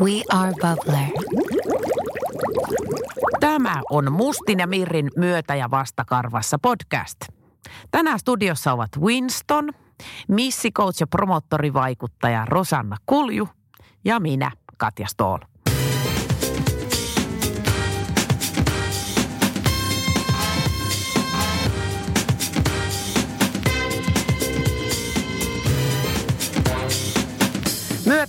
[0.00, 1.08] We are Bubbler.
[3.40, 7.16] Tämä on Mustin ja Mirrin myötä- ja vastakarvassa podcast.
[7.90, 9.70] Tänään studiossa ovat Winston,
[10.28, 13.48] missikoutsi ja promottorivaikuttaja Rosanna Kulju
[14.04, 15.38] ja minä, Katja Stoll.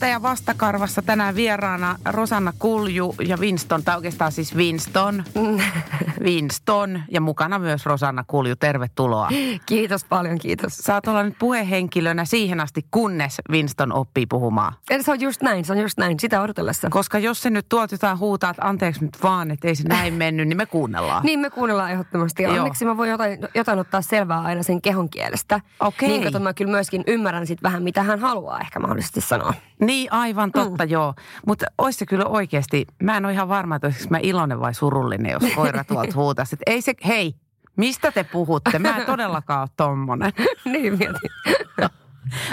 [0.07, 5.23] Ja vastakarvassa tänään vieraana Rosanna Kulju ja Winston, tai oikeastaan siis Winston.
[6.25, 8.55] Winston ja mukana myös Rosanna Kulju.
[8.55, 9.29] Tervetuloa.
[9.65, 10.77] Kiitos paljon, kiitos.
[10.77, 14.73] Saat olla nyt puhehenkilönä siihen asti, kunnes Winston oppii puhumaan.
[14.89, 16.89] Eli se on just näin, se on just näin, sitä odotellessa.
[16.89, 20.13] Koska jos se nyt tuot jotain huutaa, että anteeksi nyt vaan, että ei se näin
[20.13, 21.23] mennyt, niin me kuunnellaan.
[21.29, 22.43] Niin me kuunnellaan ehdottomasti.
[22.43, 22.57] Ja Joo.
[22.57, 25.61] onneksi mä voin jotain, jotain ottaa selvää aina sen kehon kielestä.
[25.79, 26.09] Okei.
[26.09, 29.53] Niin kato, mä kyllä myöskin ymmärrän sit vähän, mitä hän haluaa ehkä mahdollisesti sanoa.
[29.79, 30.91] Niin, aivan totta, mm.
[30.91, 31.13] joo.
[31.47, 34.73] Mutta olisi se kyllä oikeasti, mä en ole ihan varma, että olisiko mä iloinen vai
[34.73, 36.55] surullinen, jos koira tuolta huutaisi.
[36.55, 37.35] Että ei se, hei,
[37.75, 38.79] mistä te puhutte?
[38.79, 40.33] Mä en todellakaan ole tommonen.
[40.65, 41.31] niin mietin.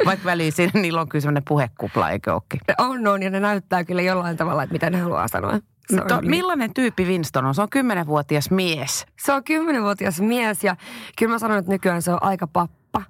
[0.07, 2.61] Vaikka väliin siinä niillä on kyllä semmoinen puhekupla, eikö ookin?
[2.79, 5.53] On, on, ja ne näyttää kyllä jollain tavalla, että mitä ne haluaa sanoa.
[5.53, 5.61] On,
[6.09, 6.31] To, niin.
[6.31, 7.55] millainen tyyppi Winston on?
[7.55, 9.07] Se on kymmenenvuotias mies.
[9.19, 10.77] se on kymmenenvuotias mies ja
[11.19, 13.03] kyllä mä sanon, että nykyään se on aika pappa.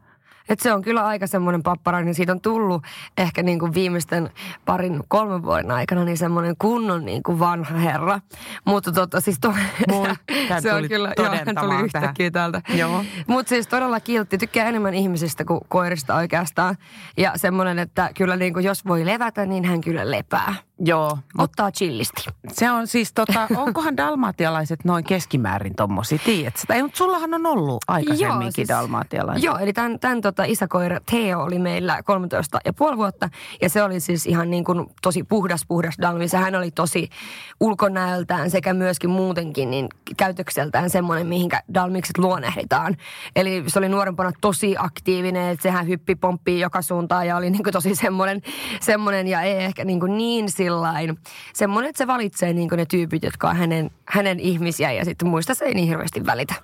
[0.48, 2.14] Että se on kyllä aika semmoinen papparainen.
[2.14, 2.82] Siitä on tullut
[3.18, 4.30] ehkä niin kuin viimeisten
[4.64, 8.20] parin, kolmen vuoden aikana niin semmoinen kunnon niin kuin vanha herra.
[8.64, 9.54] Mutta tota siis to,
[9.88, 10.08] Moi.
[10.62, 12.62] Se on kyllä, joo, hän tuli yhtäkkiä täältä.
[13.26, 14.38] Mutta siis todella kiltti.
[14.38, 16.76] Tykkää enemmän ihmisistä kuin koirista oikeastaan.
[17.16, 20.54] Ja semmoinen, että kyllä niin kuin jos voi levätä, niin hän kyllä lepää.
[20.78, 22.24] Joo, Ottaa chillisti.
[22.52, 26.74] se on siis tota, onkohan dalmatialaiset noin keskimäärin tommosia, tiedätkö?
[26.74, 29.44] Ei, mutta sullahan on ollut aikaisemminkin siis- dalmatialaiset.
[29.44, 33.28] Joo, eli tämän, tämän tota, isäkoira Theo oli meillä 13 ja puoli vuotta.
[33.62, 36.28] Ja se oli siis ihan niin kuin tosi puhdas, puhdas dalmi.
[36.28, 37.08] Sehän oli tosi
[37.60, 42.96] ulkonäöltään sekä myöskin muutenkin niin käytökseltään semmoinen, mihinkä dalmikset luonnehditaan.
[43.36, 47.62] Eli se oli nuorempana tosi aktiivinen, että sehän hyppi pomppii joka suuntaan ja oli niin
[47.62, 48.42] kuin tosi semmoinen,
[48.80, 51.18] semmoinen ja ei ehkä niin, kuin niin sillain.
[51.54, 55.54] Semmoinen, että se valitsee niin ne tyypit, jotka on hänen, hänen ihmisiä ja sitten muista
[55.54, 56.54] se ei niin hirveästi välitä.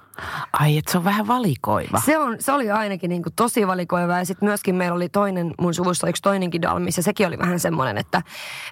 [0.52, 2.00] Ai, että se on vähän valikoiva.
[2.04, 5.54] Se, on, se oli ainakin niin kuin tosi valikoiva ja sitten myöskin meillä oli toinen,
[5.60, 8.22] mun suvussa yksi toinenkin dalmis ja sekin oli vähän semmoinen, että,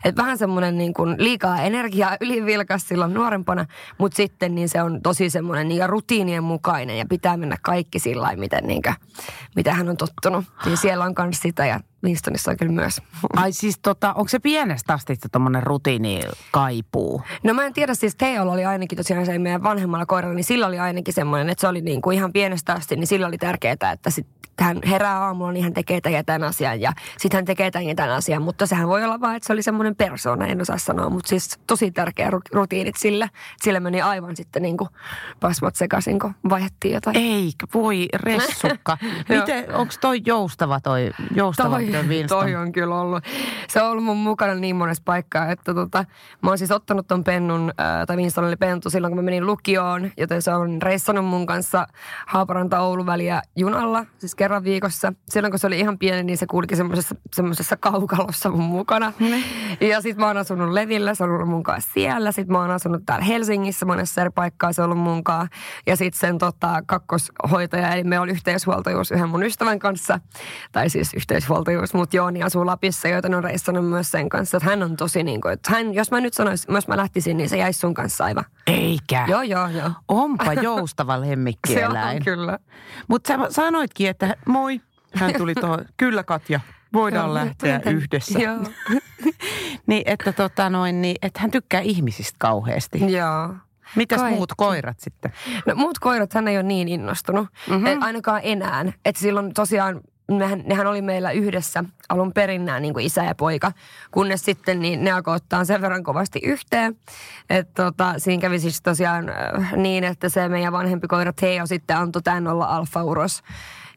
[0.04, 3.66] että vähän semmoinen niin kuin liikaa energiaa ylivilkas silloin nuorempana,
[3.98, 8.36] mutta sitten niin se on tosi semmoinen niin rutiinien mukainen ja pitää mennä kaikki sillä
[8.36, 8.94] miten, niin kuin,
[9.56, 10.44] mitä hän on tottunut.
[10.64, 13.02] Niin siellä on myös sitä ja Winstonissa on kyllä myös.
[13.36, 17.22] Ai siis tota, onko se pienestä asti tommonen rutiini kaipuu?
[17.44, 20.66] No mä en tiedä, siis Teolla oli ainakin tosiaan se meidän vanhemmalla koiralla, niin sillä
[20.66, 23.92] oli ainakin semmoinen, että se oli niin kuin ihan pienestä asti, niin sillä oli tärkeää,
[23.92, 24.26] että sit
[24.60, 27.86] hän herää aamulla, niin hän tekee tämän ja tämän asian ja sitten hän tekee tämän
[27.86, 30.78] ja tämän asian, mutta sehän voi olla vaan, että se oli semmoinen persona, en osaa
[30.78, 33.28] sanoa, mutta siis tosi tärkeä ru- rutiinit sillä.
[33.62, 34.90] Sillä meni aivan sitten niin kuin
[35.40, 37.16] pasmat sekaisin, kun vaihdettiin jotain.
[37.16, 38.98] Eikä, voi ressukka.
[39.28, 42.40] Miten, onko toi joustava toi, joustava toi, toi Winston?
[42.40, 43.24] toi on kyllä ollut.
[43.68, 46.04] Se on ollut mun mukana niin monessa paikkaa, että tota,
[46.42, 49.46] mä oon siis ottanut ton pennun, ää, tai Winston oli pentu silloin, kun mä menin
[49.46, 51.86] lukioon, joten se on reissannut mun kanssa
[52.26, 55.12] Haaparanta-Oulu väliä junalla, siis kerran viikossa.
[55.28, 59.12] Silloin kun se oli ihan pieni, niin se kulki semmoisessa, semmoisessa kaukalossa mun mukana.
[59.80, 62.32] Ja sit mä oon asunut Levillä, se on ollut mun kanssa siellä.
[62.32, 65.56] Sit mä oon asunut täällä Helsingissä monessa eri paikkaa, se on ollut mun kanssa.
[65.86, 70.20] Ja sit sen tota, kakkoshoitaja, eli me oli yhteishuoltajuus yhden mun ystävän kanssa.
[70.72, 74.56] Tai siis yhteishuoltajuus, mutta Jooni asuu Lapissa, joten on reissannut myös sen kanssa.
[74.56, 77.36] Että hän on tosi niin kuin, että hän, jos mä nyt sanoisin, jos mä lähtisin,
[77.36, 78.44] niin se jäisi sun kanssa aivan.
[78.66, 79.24] Eikä.
[79.28, 79.90] Joo, joo, joo.
[80.08, 82.24] Onpa joustava Se on lemmikkieläin.
[82.24, 82.58] kyllä.
[83.08, 84.80] Mutta sä sanoitkin, että moi,
[85.14, 85.84] hän tuli tuohon.
[85.96, 86.60] Kyllä Katja,
[86.92, 87.98] voidaan Joo, lähteä tänne.
[88.00, 88.38] yhdessä.
[88.38, 88.58] Joo.
[89.86, 93.12] niin, että tota noin, niin, että hän tykkää ihmisistä kauheasti.
[93.12, 93.54] joo.
[93.96, 94.36] Mitäs Kaikki.
[94.36, 95.32] muut koirat sitten?
[95.66, 97.72] No muut koirat hän ei ole niin innostunut, Mhm.
[97.74, 97.86] mm-hmm.
[97.86, 98.84] et ainakaan enää.
[99.04, 100.00] Että silloin tosiaan,
[100.38, 103.72] nehän, nehän oli meillä yhdessä alun perin nämä niin kuin isä ja poika,
[104.10, 106.96] kunnes sitten niin ne alkoi ottaa sen verran kovasti yhteen.
[107.50, 111.96] Että tota, siinä kävi siis tosiaan äh, niin, että se meidän vanhempi koira Theo sitten
[111.96, 113.42] antoi tämän olla alfa-uros.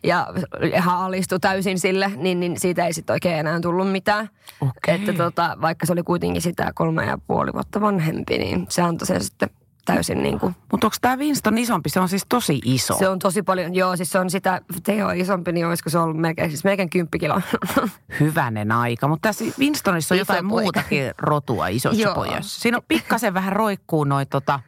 [0.06, 0.28] Ja
[0.74, 4.30] ihan alistui täysin sille, niin, niin siitä ei sitten oikein enää tullut mitään.
[4.62, 4.96] Okei.
[4.96, 9.08] Että tota, vaikka se oli kuitenkin sitä kolme ja puoli vuotta vanhempi, niin se antoi
[9.08, 9.50] sen sitten
[9.86, 11.90] täysin niin kuin Mutta onko tämä Winston isompi?
[11.90, 12.94] Se on siis tosi iso.
[12.98, 16.18] se on tosi paljon, joo, siis se on sitä, Teo isompi, niin olisiko se ollut
[16.18, 17.42] melkein, siis melkein 10 kiloa.
[18.20, 19.08] Hyvänen aika.
[19.08, 20.62] Mutta tässä Winstonissa on Iso jotain poika.
[20.64, 22.16] muutakin rotua isossa Joo.
[22.16, 22.62] pojassa.
[22.62, 24.60] Siinä on pikkasen vähän roikkuu noi tota,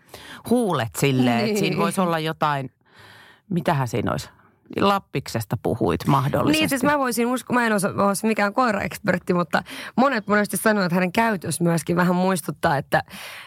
[0.50, 1.58] huulet silleen, että Niin.
[1.58, 2.72] siinä voisi olla jotain,
[3.50, 4.30] mitähän siinä olisi?
[4.80, 6.62] Lappiksesta puhuit mahdollisesti.
[6.62, 9.64] Niin, siis mä voisin uskoa, mä en ole mikään koiraekspertti, mutta
[9.96, 13.04] monet monesti sanoo, että hänen käytös myöskin vähän muistuttaa, että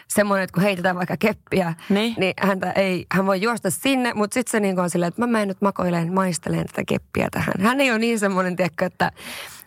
[0.07, 4.33] semmoinen, että kun heitetään vaikka keppiä, niin, niin häntä ei, hän voi juosta sinne, mutta
[4.33, 7.53] sitten se niin on silleen, että mä menen nyt makoileen, maisteleen tätä keppiä tähän.
[7.61, 9.11] Hän ei ole niin semmoinen, tiedätkö, että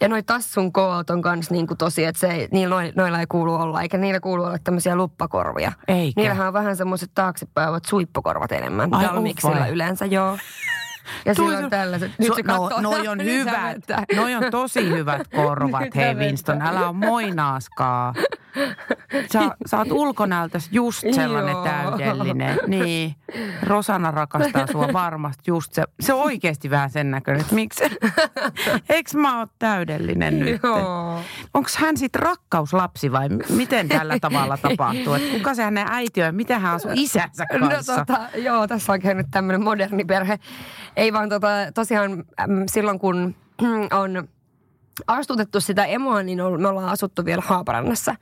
[0.00, 3.26] ja noi tassun koot on kans niin kuin tosi, että se ei, niillä, noilla ei
[3.26, 5.72] kuulu olla, eikä niillä kuulu olla tämmöisiä luppakorvia.
[5.88, 6.20] Eikä.
[6.20, 8.94] Niillähän on vähän semmoiset taaksepäin ovat suippokorvat enemmän.
[8.94, 10.38] Ai, Dalmiksilla yleensä, joo.
[11.24, 12.12] Ja sillä on tällaiset.
[12.18, 13.78] Nyt so, se no, noi on hyvät.
[14.16, 15.94] Noi on tosi hyvät korvat.
[15.96, 16.14] Hei.
[16.14, 18.14] Winston, älä ole moinaaskaa.
[19.32, 21.64] Sä, sä oot ulkonäöltäs just sellainen Joo.
[21.64, 22.58] täydellinen.
[22.66, 23.14] Niin.
[23.62, 25.84] Rosanna rakastaa sua varmasti just se.
[26.00, 27.84] Se on oikeasti vähän sen näköinen, että miksi?
[28.88, 30.60] Eiks mä oot täydellinen nyt?
[31.54, 35.14] Onko hän sitten rakkauslapsi vai miten tällä tavalla tapahtuu?
[35.14, 37.96] Et kuka se hänen äiti on ja miten hän asuu isänsä No kanssa?
[37.96, 40.38] tota, joo, tässä on käynyt tämmöinen moderni perhe.
[40.96, 42.24] Ei vaan tota, tosiaan
[42.66, 43.34] silloin kun
[44.02, 44.28] on
[45.06, 48.14] astutettu sitä emoa, niin me ollaan asuttu vielä Haaparannassa.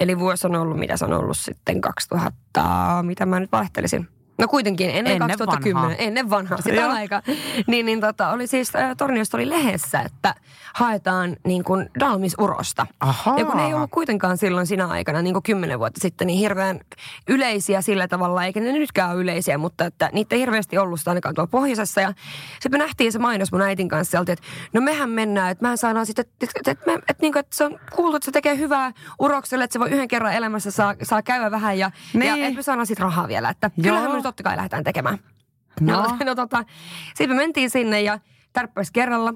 [0.00, 4.08] Eli vuosi on ollut, mitä se on ollut sitten 2000, mitä mä nyt vaihtelisin.
[4.38, 5.96] No kuitenkin ennen, Ennen 2010, vanhaa.
[5.98, 6.90] ennen vanhaa, sitä Joo.
[6.92, 7.22] aika.
[7.66, 10.34] Niin, niin tota, oli siis, äh, Torniosta oli lehdessä, että
[10.74, 12.86] haetaan niin kuin Dalmisurosta.
[13.00, 13.38] Ahaa.
[13.38, 16.38] Ja kun ne ei ollut kuitenkaan silloin sinä aikana, niin kuin kymmenen vuotta sitten, niin
[16.38, 16.80] hirveän
[17.28, 21.10] yleisiä sillä tavalla, eikä ne nytkään ole yleisiä, mutta että niitä ei hirveästi ollut sitä
[21.10, 22.00] ainakaan tuolla pohjoisessa.
[22.00, 22.12] Ja
[22.52, 25.78] sitten me nähtiin se mainos mun äitin kanssa oltiin, että no mehän mennään, että mehän
[25.78, 28.58] saadaan sitten, että, että, että, me- että, niin että se on kuultu, että se tekee
[28.58, 32.26] hyvää urokselle, että se voi yhden kerran elämässä saa, saa käydä vähän ja, Niin.
[32.40, 33.82] ja että me saadaan sitten rahaa vielä, että Joo.
[33.82, 35.18] kyllähän totta kai lähdetään tekemään.
[35.80, 36.02] No.
[36.02, 36.64] No, no tota,
[37.14, 38.18] sitten me mentiin sinne ja
[38.52, 39.34] tärppäis kerralla.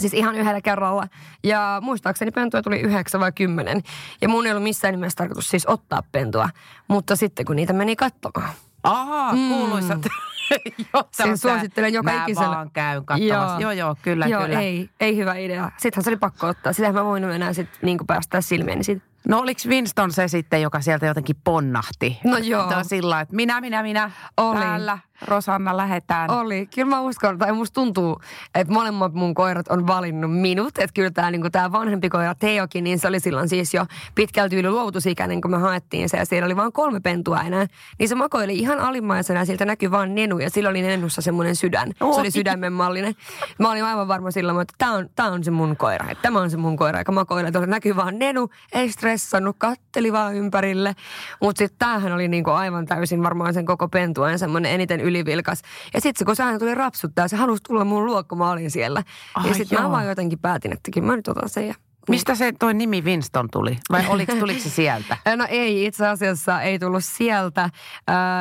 [0.00, 1.08] Siis ihan yhdellä kerralla.
[1.44, 3.82] Ja muistaakseni pentuja tuli yhdeksän vai kymmenen.
[4.22, 6.48] Ja mun ei ollut missään nimessä tarkoitus siis ottaa pentua.
[6.88, 8.50] Mutta sitten kun niitä meni katsomaan.
[8.82, 9.48] Ahaa, Mm.
[9.48, 9.98] kuuluisat.
[10.94, 12.48] Joo, Sen suosittelen joka Mä ikiselle.
[12.56, 13.60] vaan käyn katsomassa.
[13.60, 14.60] Joo, joo, kyllä, joo, kyllä.
[14.60, 15.70] ei, ei hyvä idea.
[15.78, 16.72] Sittenhän se oli pakko ottaa.
[16.72, 19.07] Sitähän mä voinut enää sit niinku päästää silmieni siitä.
[19.28, 22.18] No oliko Winston se sitten, joka sieltä jotenkin ponnahti?
[22.24, 22.68] No joo.
[22.68, 24.60] Tämä on sillä että minä, minä, minä, Oli.
[24.60, 26.30] täällä, Rosanna, lähetään.
[26.30, 26.68] Oli.
[26.74, 28.20] Kyllä mä uskon, tai musta tuntuu,
[28.54, 30.78] että molemmat mun koirat on valinnut minut.
[30.78, 34.56] Että kyllä tämä niinku tää vanhempi koira Teokin, niin se oli silloin siis jo pitkälti
[34.56, 36.16] yli luovutusikäinen, kun me haettiin se.
[36.16, 37.66] Ja siellä oli vain kolme pentua enää.
[37.98, 40.38] Niin se makoili ihan alimmaisena ja siltä näkyi vaan nenu.
[40.38, 41.92] Ja sillä oli nennussa semmoinen sydän.
[41.98, 43.14] Se oli sydämen mallinen.
[43.58, 46.10] Mä olin aivan varma silloin, että tämä on, tää on se mun koira.
[46.10, 47.52] Että tämä on se mun koira, joka makoilee.
[47.52, 50.94] Tuolla näkyy vaan nenu, ei stressannut, katteli vaan ympärille.
[51.40, 55.62] Mutta sitten tämähän oli niinku aivan täysin varmaan sen koko pentueen semmoinen eniten ylivilkas.
[55.94, 58.50] Ja sitten se, kun se aina tuli rapsuttaa, se halusi tulla mun luo, kun mä
[58.50, 59.02] olin siellä.
[59.34, 61.74] Ai ja sitten mä vaan jotenkin päätin, että kyllä mä nyt otan sen ja
[62.08, 63.78] Mistä se toi nimi Winston tuli?
[63.90, 65.16] Vai oliko, tuliko se sieltä?
[65.36, 67.62] No ei, itse asiassa ei tullut sieltä.
[67.62, 67.70] Äh,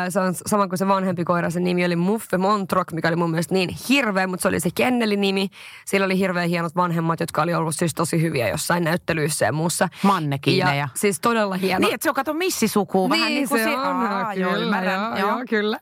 [0.09, 3.31] Se on sama kuin se vanhempi koira, sen nimi oli Muffe Montrock, mikä oli mun
[3.31, 5.49] mielestä niin hirveä, mutta se oli se kennelinimi.
[5.85, 9.89] Sillä oli hirveän hienot vanhemmat, jotka oli ollut siis tosi hyviä jossain näyttelyissä ja muussa.
[10.03, 10.75] Mannekiineja.
[10.75, 11.79] Ja siis todella hieno.
[11.79, 13.09] Niin, että se on kato missisukua.
[13.09, 15.79] vähän niin kuin se on, Aa, kyllä, joo, ymmärrän, joo, joo, kyllä.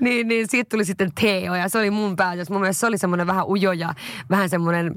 [0.00, 2.50] Niin, niin siitä tuli sitten Teo ja se oli mun päätös.
[2.50, 3.94] Mun mielestä se oli semmoinen vähän ujo ja
[4.30, 4.94] vähän semmoinen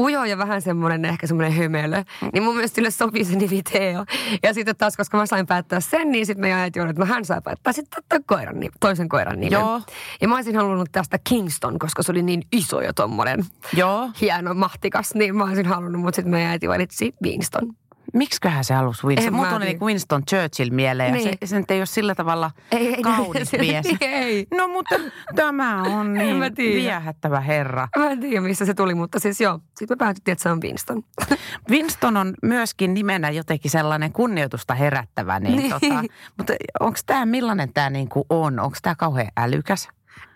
[0.00, 2.04] ujo ja vähän semmoinen ehkä semmoinen hömelö.
[2.32, 4.04] Niin mun mielestä sille sopii se nimi Teo.
[4.42, 7.24] Ja sitten taas, koska mä sain päättää sen, niin sitten me ajateltiin, että no hän
[7.24, 9.52] saa päättää sitten koiran, toisen koiran nimen.
[9.52, 9.80] Joo.
[10.20, 14.10] Ja mä olisin halunnut tästä Kingston, koska se oli niin iso ja tommonen Joo.
[14.20, 17.72] hieno, mahtikas, niin mä olisin halunnut, mutta sitten me äiti valitsi Winston.
[18.18, 19.34] Miksiköhän se halusi Winston?
[19.34, 21.08] Mulla tuli niin Winston Churchill mieleen.
[21.08, 21.38] Ja Niin.
[21.42, 23.86] se, se nyt ei ole sillä tavalla Ei, ei, kaunis ei, mies.
[24.00, 24.46] ei.
[24.56, 24.94] No mutta
[25.34, 27.88] tämä on niin viehättävä herra.
[27.98, 29.58] Mä en tiedä, missä se tuli, mutta siis joo.
[29.78, 31.02] Sitten me päätettiin, että se on Winston.
[31.70, 35.40] Winston on myöskin nimenä jotenkin sellainen kunnioitusta herättävä.
[35.40, 35.70] Niin Niin.
[35.70, 36.02] Tota,
[36.36, 38.60] mutta onko tämä, millainen tämä niinku on?
[38.60, 39.88] Onko tämä kauhean älykäs?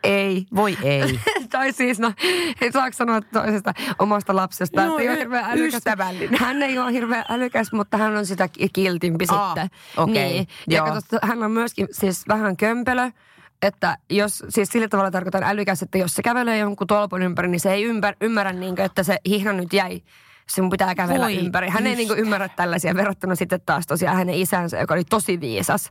[0.05, 0.47] Ei.
[0.57, 1.21] Voi ei.
[1.53, 2.13] tai siis, no,
[2.61, 5.75] ei saako sanoa toisesta omasta lapsesta, No, että ei ole hirveän älykäs.
[5.75, 6.39] ystävällinen.
[6.41, 9.71] Hän ei ole hirveän älykäs, mutta hän on sitä ki- kiltimpi Aa, sitten.
[9.97, 10.49] okei, Niin.
[10.71, 13.11] Ja kato, hän on myöskin siis vähän kömpelö.
[13.63, 17.61] Että jos, siis sillä tavalla tarkoitan älykäs, että jos se kävelee jonkun tolpon ympäri, niin
[17.61, 20.03] se ei ympär, ymmärrä, niin kuin, että se hihna nyt jäi.
[20.47, 21.69] Sun pitää kävellä Voi ympäri.
[21.69, 21.97] Hän ei just.
[21.99, 25.87] niin kuin ymmärrä tällaisia verrattuna sitten taas tosiaan hänen isänsä, joka oli tosi viisas.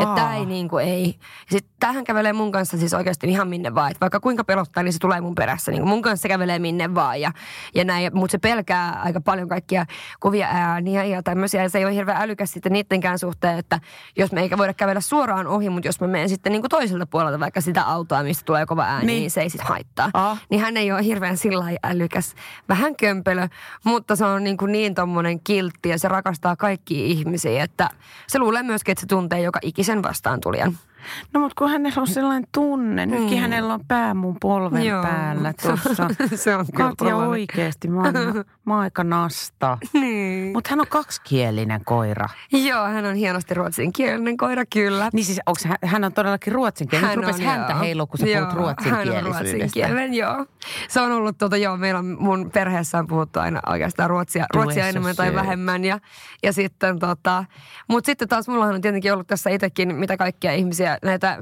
[0.00, 1.18] Että tämä ei niin kuin ei.
[1.50, 3.90] Sitten tähän kävelee mun kanssa siis oikeasti ihan minne vaan.
[3.90, 5.70] Että vaikka kuinka pelottaa, niin se tulee mun perässä.
[5.70, 7.32] Niin kuin mun kanssa se kävelee minne vaan ja,
[7.74, 8.10] ja näin.
[8.14, 9.86] Mutta se pelkää aika paljon kaikkia
[10.20, 11.62] kovia ääniä ja tämmöisiä.
[11.62, 13.80] Ja se ei ole hirveän älykäs sitten niittenkään suhteen, että
[14.16, 17.06] jos me eikä voida kävellä suoraan ohi, mutta jos mä menen sitten niin kuin toiselta
[17.06, 19.20] puolelta vaikka sitä autoa, mistä tulee kova ääni, Niin.
[19.20, 20.10] niin, se ei sitten haittaa.
[20.14, 20.42] Ah.
[20.50, 22.34] Niin hän ei ole hirveän sillä älykäs.
[22.68, 23.48] Vähän kömpelö,
[23.94, 27.90] mutta se on niin, kuin niin tommonen kiltti ja se rakastaa kaikkia ihmisiä, että
[28.26, 30.78] se luulee myöskin, että se tuntee joka ikisen vastaan tulijan.
[31.34, 33.42] No mutta kun hänellä on sellainen tunne, nytkin Mm.
[33.42, 35.02] hänellä on pää mun polven Joo.
[35.02, 36.08] päällä tuossa.
[36.34, 38.12] se on Katja oikeesti, mä oon,
[38.64, 39.78] mä oon aika nasta.
[39.92, 40.52] Niin.
[40.52, 42.28] Mutta hän on kaksikielinen koira.
[42.52, 45.10] Joo, hän on hienosti ruotsinkielinen koira, kyllä.
[45.12, 47.16] Niin siis onks hän, hän on todellakin ruotsinkielinen.
[47.18, 47.80] Nyt rupesi häntä joo.
[47.80, 49.40] heilua, kun sä joo, puhut Hän on ruotsinkielisyydestä.
[49.40, 50.46] ruotsinkielinen, joo.
[50.88, 54.88] Se on ollut, tuota, joo, meillä on mun perheessä on puhuttu aina oikeastaan ruotsia, ruotsia
[54.88, 55.84] enemmän tai vähemmän.
[55.84, 55.98] Ja,
[56.42, 57.44] ja sitten tota,
[57.88, 61.38] mutta sitten taas mullahan on tietenkin ollut tässä itsekin mitä kaikkia ihmisiä, näitä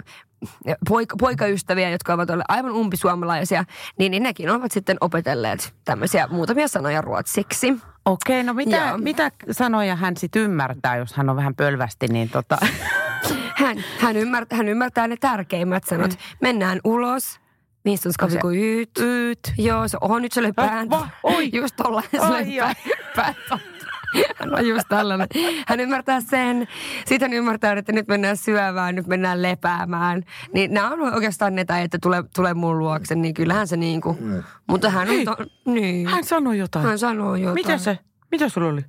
[0.88, 3.64] poika, poikaystäviä, jotka ovat olleet aivan umpisuomalaisia,
[3.98, 7.74] niin, niin nekin ovat sitten opetelleet tämmöisiä muutamia sanoja ruotsiksi.
[8.04, 8.98] Okei, no mitä, Joo.
[8.98, 12.58] mitä sanoja hän sitten ymmärtää, jos hän on vähän pölvästi, niin tota...
[13.56, 16.10] Hän, hän, ymmärtää, hän ymmärtää ne tärkeimmät sanot.
[16.40, 17.40] Mennään ulos.
[18.10, 18.98] Ska vi Se- ut.
[18.98, 19.52] Yt.
[19.58, 20.90] Joo, se on nyt se löi pään.
[20.90, 21.08] va?
[21.22, 21.50] Oi.
[21.58, 22.56] Just tollainen se Ai,
[24.36, 25.28] Hän on just tällainen.
[25.68, 26.68] Hän ymmärtää sen.
[27.06, 30.22] Sitten hän ymmärtää, että nyt mennään syövään, nyt mennään lepäämään.
[30.54, 34.00] Niin nämä on oikeastaan ne, tai että tulee, tulee mun luokse, niin kyllähän se niin
[34.00, 34.18] kuin.
[34.66, 35.24] Mutta hän on, Hei.
[35.24, 36.06] to, niin.
[36.06, 36.86] Hän sanoi jotain.
[36.86, 37.54] hän sanoo jotain.
[37.54, 37.98] Mitä se,
[38.30, 38.84] mitä sulla oli?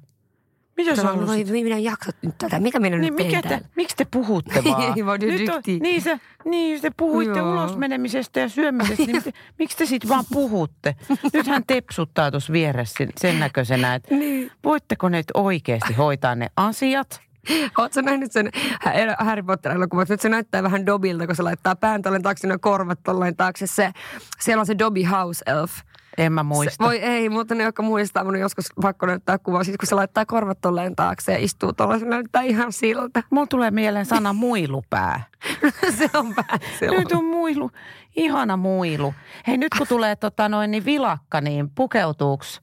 [0.77, 1.47] Mitä sä halusit?
[1.49, 2.59] voi, minä en jaksa nyt tätä.
[2.59, 3.67] Mitä minä Niin nyt mikä te, täällä?
[3.75, 5.05] miksi te puhutte vaan?
[5.05, 7.51] Vaan nyt Nyt on, niin, se, niin, te puhuitte Joo.
[7.51, 10.95] ulos menemisestä ja syömisestä, niin miksi, miksi te sitten vaan puhutte?
[11.33, 14.51] Nyt hän tepsuttaa tuossa vieressä sen- sen näköisenä, että Niin.
[14.63, 17.21] voitteko ne oikeasti hoitaa ne asiat?
[17.77, 18.49] Oletko nähnyt sen
[19.19, 20.09] Harry Potter-elokuvat?
[20.09, 23.67] Nyt se näyttää vähän Dobilta, kun se laittaa pään tolleen taakse, ne korvat tolleen taakse.
[23.67, 23.91] Se,
[24.39, 25.71] siellä on se Dobby House Elf.
[26.17, 26.83] En mä Se, muista.
[26.85, 29.63] voi ei, mutta ne, jotka muistaa, mun on joskus pakko näyttää kuvaa.
[29.63, 33.23] Sitten kun se laittaa korvat tolleen taakse ja istuu tolleen, se näyttää ihan siltä.
[33.29, 35.23] Mulla tulee mieleen sana muilupää.
[35.97, 36.59] se on vähän
[36.99, 37.71] Nyt on muilu.
[38.15, 39.13] Ihana muilu.
[39.47, 42.61] Hei nyt kun tulee tota noin niin vilakka, niin pukeutuuks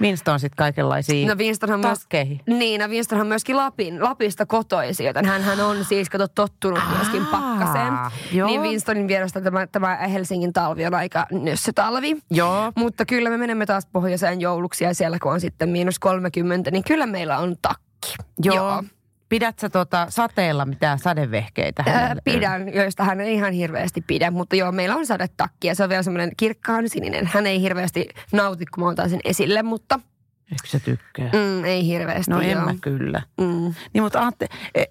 [0.00, 2.06] Winston sit kaikenlaisiin No Winstonhan myös,
[2.46, 7.30] niin, no Winstonhan myöskin Lapin, Lapista kotoisin, joten hän on siis kato tottunut myöskin Aa,
[7.30, 7.92] pakkaseen.
[8.32, 8.48] joo.
[8.48, 12.16] Niin Winstonin vierestä tämä, tämä Helsingin talvi on aika nössötalvi.
[12.30, 12.72] Joo.
[12.76, 16.84] Mutta kyllä me menemme taas pohjoiseen jouluksi ja siellä kun on sitten miinus 30, niin
[16.84, 18.14] kyllä meillä on takki.
[18.42, 18.82] Joo.
[19.28, 21.84] Pidät sä tota sateella mitään sadevehkeitä?
[21.86, 25.82] Ää, pidän, joista hän ei ihan hirveästi pidä, mutta joo, meillä on sadetakki ja se
[25.82, 27.26] on vielä semmoinen kirkkaan sininen.
[27.26, 30.00] Hän ei hirveästi nauti, kun mä otan sen esille, mutta
[30.52, 31.30] Eikö sä tykkää?
[31.32, 32.30] mm, ei hirveästi.
[32.30, 32.64] No en joo.
[32.64, 33.22] mä kyllä.
[33.40, 33.74] Mm.
[33.92, 34.46] Niin mutta aatte,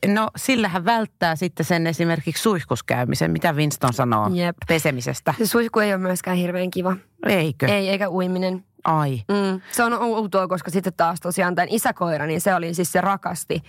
[0.07, 4.55] no sillähän välttää sitten sen esimerkiksi suihkuskäymisen, mitä Winston sanoo Jep.
[4.67, 5.33] pesemisestä.
[5.37, 6.95] Se suihku ei ole myöskään hirveän kiva.
[7.27, 7.65] Eikö?
[7.65, 8.63] Ei, eikä uiminen.
[8.83, 9.21] Ai.
[9.27, 9.61] Mm.
[9.71, 13.61] Se on outoa, koska sitten taas tosiaan tämän isäkoira, niin se oli siis se rakasti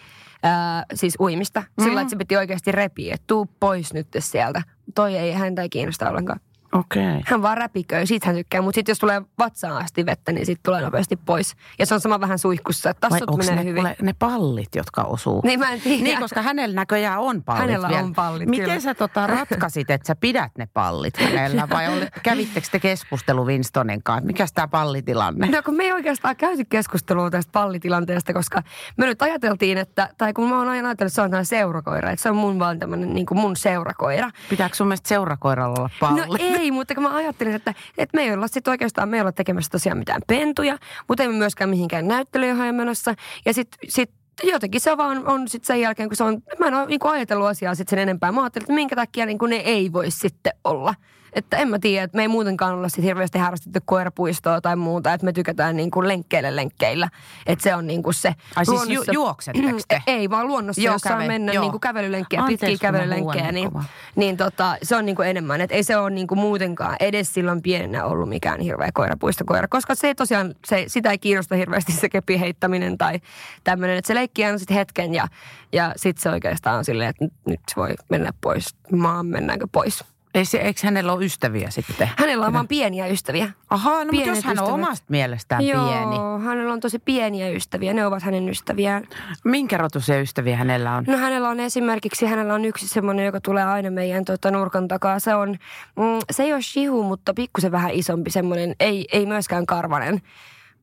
[0.42, 1.62] ää, siis uimista.
[1.82, 2.02] Sillä mm.
[2.02, 4.62] että se piti oikeasti repiä, että tuu pois nyt sieltä.
[4.94, 6.40] Toi ei, häntä ei kiinnosta ollenkaan.
[6.72, 7.08] Okei.
[7.08, 7.22] Okay.
[7.26, 8.62] Hän vaan räpiköi, siitä hän tykkää.
[8.62, 11.56] Mutta sitten jos tulee vatsaan asti vettä, niin sitten tulee nopeasti pois.
[11.78, 13.88] Ja se on sama vähän suihkussa, että tassut menee ne, hyvin.
[14.02, 15.40] ne pallit, jotka osuu?
[15.44, 16.02] Niin mä en tiedä.
[16.02, 18.02] Niin, koska hänellä näköjään on pallit Hänellä vielä.
[18.02, 18.80] on pallit, Miten kyllä.
[18.80, 21.68] sä tota ratkaisit, että sä pidät ne pallit hänellä?
[21.70, 24.26] Vai oli, kävittekö te keskustelu Winstonin kanssa?
[24.26, 25.46] Mikäs tämä pallitilanne?
[25.46, 28.62] No kun me ei oikeastaan käyty keskustelua tästä pallitilanteesta, koska
[28.96, 32.10] me nyt ajateltiin, että, tai kun mä oon aina ajatellut, että se on tämmöinen seurakoira,
[32.10, 34.30] että se on mun vaan tämmöinen niin kuin mun seurakoira.
[34.50, 36.20] Pitääkö sun mielestä seurakoiralla olla palli?
[36.20, 39.20] No ei, mutta kun mä ajattelin, että, että me ei olla sitten oikeastaan, me ei
[39.20, 43.14] olla tekemässä tosiaan mitään pentuja, mutta ei myöskään mihinkään näyttelyihin menossa.
[43.46, 44.10] Ja sitten sit,
[44.42, 47.48] jotenkin se vaan on sitten sen jälkeen, kun se on, mä en ole niin ajatellut
[47.48, 48.32] asiaa sitten sen enempää.
[48.32, 50.94] Mä ajattelin, että minkä takia niin ne ei voi sitten olla.
[51.32, 55.12] Että en mä tiedä, että me ei muutenkaan olla sit hirveästi harrastettu koirapuistoa tai muuta,
[55.12, 57.08] että me tykätään niin kuin lenkkeillä lenkkeillä.
[57.46, 58.34] Että se on niin kuin se.
[58.56, 60.02] Ai siis ju- juoksetteko te?
[60.06, 61.62] Ei, vaan luonnossa, Joo, jos saa käve- mennä joo.
[61.62, 65.60] niin kuin kävelylenkkejä, Anteeksi, pitkiä kävelylenkkejä, niin, niin niin tota, se on niinku enemmän.
[65.60, 69.68] Että ei se ole niinku muutenkaan edes silloin pienenä ollut mikään hirveä koirapuistokoira.
[69.68, 73.20] Koska se ei tosiaan, se, sitä ei kiinnosta hirveästi se kepi heittäminen tai
[73.64, 73.96] tämmöinen.
[73.96, 75.28] Että se leikkii aina sitten hetken ja,
[75.72, 78.76] ja sitten se oikeastaan on silleen, että nyt, nyt se voi mennä pois.
[78.92, 80.04] Maan mennäänkö pois.
[80.38, 82.10] Ei se, eikö hänellä ole ystäviä sitten?
[82.16, 83.50] Hänellä on vaan pieniä ystäviä.
[83.70, 84.74] Ahaa, no mutta jos hän on ystävät.
[84.74, 86.44] omasta mielestään Joo, pieni.
[86.44, 87.94] hänellä on tosi pieniä ystäviä.
[87.94, 89.08] Ne ovat hänen ystäviään.
[89.44, 91.04] Minkä rotuisia ystäviä hänellä on?
[91.06, 95.18] No hänellä on esimerkiksi, hänellä on yksi semmoinen, joka tulee aina meidän tota, nurkan takaa.
[95.18, 95.50] Se on,
[95.96, 100.22] mm, se ei ole shihu, mutta pikkusen vähän isompi semmoinen, ei, ei myöskään karvanen.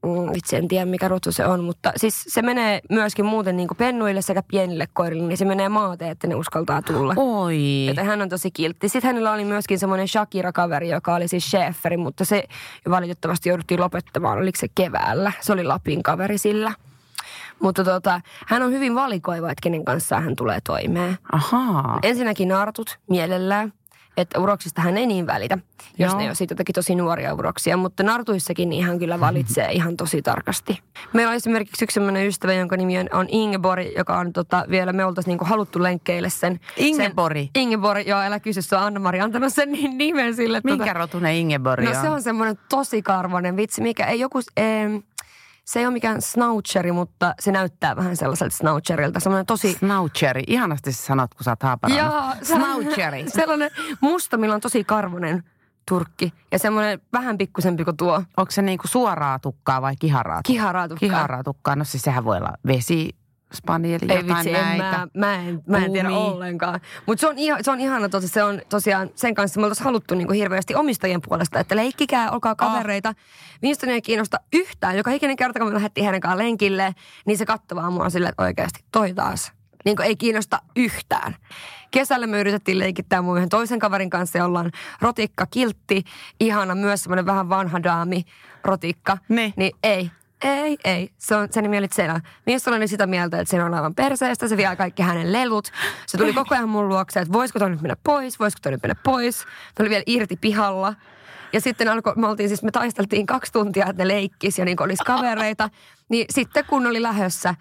[0.06, 3.68] Mm, itse en tiedä mikä rotu se on, mutta siis se menee myöskin muuten niin
[3.68, 7.14] kuin pennuille sekä pienille koirille, niin se menee maateen, että ne uskaltaa tulla.
[7.16, 7.86] Oi.
[7.88, 8.90] Joten hän on tosi kiltti.
[8.90, 12.44] Sitten hänellä oli myöskin semmoinen Shakira-kaveri, joka oli siis Schäferi, mutta se
[12.90, 14.38] valitettavasti jouduttiin lopettamaan.
[14.38, 15.32] Oliko se keväällä?
[15.42, 16.74] Se oli Lapin kaveri sillä.
[17.60, 21.18] Mutta tota, hän on hyvin valikoiva, että kenen kanssa hän tulee toimeen.
[21.32, 22.00] Ahaa.
[22.04, 23.74] Ensinnäkin nartut mielellään.
[24.18, 25.58] Että uroksista hän ei niin välitä,
[25.98, 26.22] jos Joo.
[26.22, 27.78] ne on siitä jotenkin tosi nuoria uroksia.
[27.78, 30.80] Mutta nartuissakin niin hän kyllä valitsee ihan tosi tarkasti.
[31.14, 35.06] Meillä on esimerkiksi yksi sellainen ystävä, jonka nimi on, Ingeborg, joka on tota, vielä, me
[35.06, 36.60] oltaisiin niinku haluttu lenkkeille sen.
[36.78, 37.38] Ingeborg?
[37.38, 40.62] Sen, Ingeborg, joo, älä kysy, se on Anna-Mari antanut sen nimen sille.
[40.64, 41.96] Minkä rotunen Ingeborg No on?
[41.96, 44.40] se on semmoinen tosi karvanen vitsi, mikä ei joku...
[44.58, 44.90] Ee,
[45.66, 49.20] se ei ole mikään snoucheri, mutta se näyttää vähän sellaiselta snoucherilta.
[49.20, 49.74] Semmoinen tosi...
[49.74, 50.44] Snoucheri.
[50.48, 52.14] Ihanasti sanot, kun sä oot haaparannut.
[52.14, 53.26] Joo, Snoucheri.
[53.40, 55.44] Sellainen musta, millä on tosi karvonen
[55.88, 56.34] turkki.
[56.52, 60.54] Ja semmoinen vähän pikkusempi kuin tuo Onko se niinku suoraa tukkaa vai kiharaa tukkaa?
[60.54, 61.00] kiharatukka.
[61.00, 61.76] Kiharaa tukkaa.
[61.76, 63.16] No siis sehän voi olla vesi,
[63.56, 64.98] spanieli, Ei jotain vitsi, en, näitä.
[64.98, 66.80] mä, mä, en, mä en tiedä ollenkaan.
[67.06, 69.86] Mutta se on, iha, se on ihana, tosi, se on tosiaan sen kanssa me oltaisiin
[69.86, 73.10] haluttu niinku hirveästi omistajien puolesta, että leikkikää, olkaa kavereita.
[73.10, 73.16] Oh.
[73.64, 74.98] Winston ei kiinnosta yhtään.
[74.98, 76.96] Joka ikinen kerta, kun me lähdettiin hänen kanssaan lenkille,
[77.26, 79.52] niin se kattavaa mua silleen, että oikeasti toi taas.
[79.86, 81.36] Niin ei kiinnosta yhtään.
[81.92, 84.72] Kesällä me yritettiin leikittää mun yhden toisen kaverin kanssa, jolla on
[85.02, 86.04] rotikka, kiltti,
[86.40, 88.24] ihana, myös semmoinen vähän vanha daami,
[88.64, 89.18] rotikka.
[89.30, 89.54] Niin.
[89.58, 90.12] Niin ei,
[90.46, 91.10] ei, ei.
[91.18, 92.20] Se on, sen nimi oli Tsena.
[92.46, 95.72] Mies oli sitä mieltä, että se on aivan perseestä, se vie kaikki hänen lelut.
[96.08, 98.82] Se tuli koko ajan mun luokse, että voisiko toi nyt mennä pois, voisiko toi nyt
[98.84, 99.40] mennä pois.
[99.40, 100.94] Se oli vielä irti pihalla.
[101.54, 104.82] Ja sitten alkoi, me oltiin siis, me taisteltiin kaksi tuntia, että ne leikkis ja niin
[104.82, 105.70] olisi kavereita.
[106.10, 107.56] Niin sitten kun oli lähössä,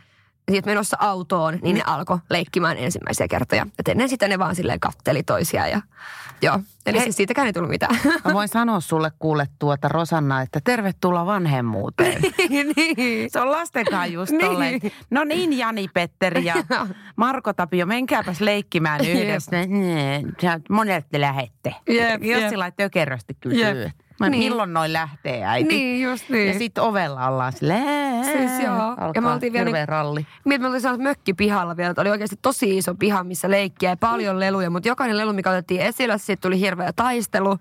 [0.50, 3.66] siitä menossa autoon, niin ne alkoi leikkimään ensimmäisiä kertoja.
[3.78, 5.80] Et ennen sitä ne vaan silleen katteli toisiaan ja
[6.42, 6.60] joo.
[6.86, 7.04] Eli Hei.
[7.04, 7.98] siis siitäkään ei tullut mitään.
[8.24, 12.22] Mä voin sanoa sulle kuule tuota Rosanna, että tervetuloa vanhemmuuteen.
[12.76, 13.30] niin.
[13.30, 14.40] Se on lasten kanssa just Niin.
[14.46, 14.80] tolleen.
[15.10, 16.54] No niin, Jani Petteri ja
[17.16, 19.66] Marko Tapio, menkääpäs leikkimään yhdessä.
[19.66, 21.74] Nee, sä- Monet te lähette.
[21.88, 22.48] Jep, Jos jep.
[22.50, 23.60] sillä tökerösti kysyy.
[23.60, 23.92] Jep.
[24.20, 24.38] Mä, Niin.
[24.44, 25.68] Milloin noin lähtee äiti?
[25.68, 26.48] Niin, just niin.
[26.52, 28.24] Ja sitten ovella ollaan silleen.
[28.24, 28.76] Siis joo.
[28.76, 30.26] Ja Alkaa me oltiin vielä niin- ralli.
[30.44, 33.96] Mietin, me oltiin mökki pihalla vielä, että oli oikeasti tosi iso piha, missä leikkiä ja
[33.96, 37.58] paljon leluja, mutta jokainen lelu, mikä otettiin esille, siitä tuli hirveä taistelu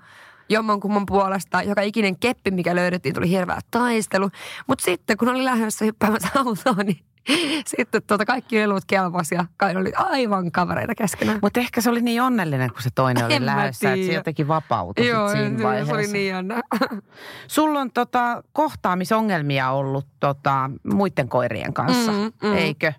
[0.50, 1.62] jomman kumman puolesta.
[1.62, 4.30] Joka ikinen keppi, mikä löydettiin, tuli hirveä taistelu.
[4.68, 7.00] Mutta sitten, kun oli lähdössä hyppäämässä autoon, niin
[7.78, 11.40] sitten tuota kaikki lelut kelpasi ja kai oli aivan kavereita keskenään.
[11.42, 14.48] Mutta ehkä se oli niin onnellinen, kun se toinen oli En lähdössä, että se jotenkin
[14.48, 15.90] vapautui sit siinä vaiheessa.
[15.92, 16.62] se oli niin jännä.
[17.48, 22.54] Sulla on tota, kohtaamisongelmia ollut tota, muiden koirien kanssa, Mm, mm.
[22.56, 22.94] eikö?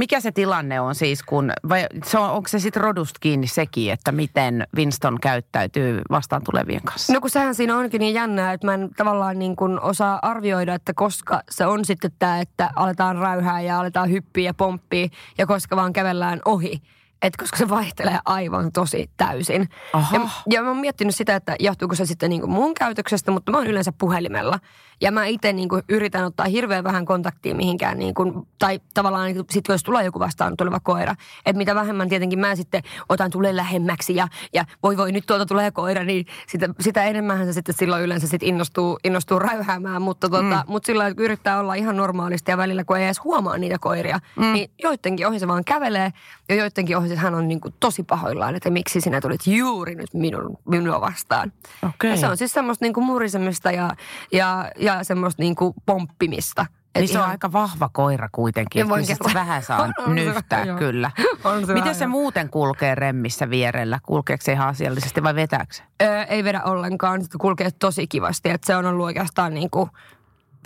[0.00, 3.92] Mikä se tilanne on siis, kun, vai se on, onko se sitten rodusta kiinni sekin,
[3.92, 7.12] että miten Winston käyttäytyy vastaan tulevien kanssa?
[7.12, 10.74] No kun sehän siinä onkin niin jännää, että mä en tavallaan niin kuin osaa arvioida,
[10.74, 15.08] että koska se on sitten tämä, että aletaan räyhää ja aletaan hyppiä ja pomppia
[15.38, 16.82] ja koska vaan kävellään ohi.
[17.22, 19.68] Että koska se vaihtelee aivan tosi täysin.
[19.92, 20.16] Aha.
[20.16, 23.52] Ja, ja mä oon miettinyt sitä, että johtuuko se sitten niin kuin mun käytöksestä, mutta
[23.52, 24.58] mä oon yleensä puhelimella.
[25.02, 29.26] Ja mä itse niin kuin yritän ottaa hirveän vähän kontaktia mihinkään, niin kuin, tai tavallaan
[29.26, 31.14] niin sit jos tulee joku vastaan tuleva koira.
[31.46, 35.46] Että mitä vähemmän tietenkin mä sitten otan tulee lähemmäksi ja, ja voi voi nyt tuolta
[35.46, 40.02] tulee koira, niin sitä, sitä enemmän se sitten silloin yleensä sit innostuu, innostuu räyhäämään.
[40.02, 40.72] Mutta tota, mm.
[40.72, 44.20] mut sillä kun yrittää olla ihan normaalisti ja välillä kun ei edes huomaa niitä koiria,
[44.36, 44.52] mm.
[44.52, 46.12] niin joidenkin ohi se vaan kävelee
[46.48, 50.14] ja joidenkin ohi hän on niin kuin tosi pahoillaan, että miksi sinä tulit juuri nyt
[50.14, 51.52] minun, minua vastaan.
[51.88, 52.10] Okei.
[52.10, 53.90] Ja se on siis semmoista niin kuin murisemista ja,
[54.32, 56.66] ja, ja semmoista niin kuin pomppimista.
[56.94, 60.24] Et Niin se on aika vahva koira kuitenkin, että kyllä vähän saa On- on se
[60.24, 61.10] nyhtää kyllä.
[61.44, 62.10] On se Miten se joo.
[62.10, 63.98] muuten kulkee remmissä vierellä?
[64.06, 65.82] Kulkeeko se ihan asiallisesti vai vetääkö se?
[66.02, 68.50] Öö, ei vedä ollenkaan, se kulkee tosi kivasti.
[68.50, 69.90] Että se on ollut oikeastaan niin kuin,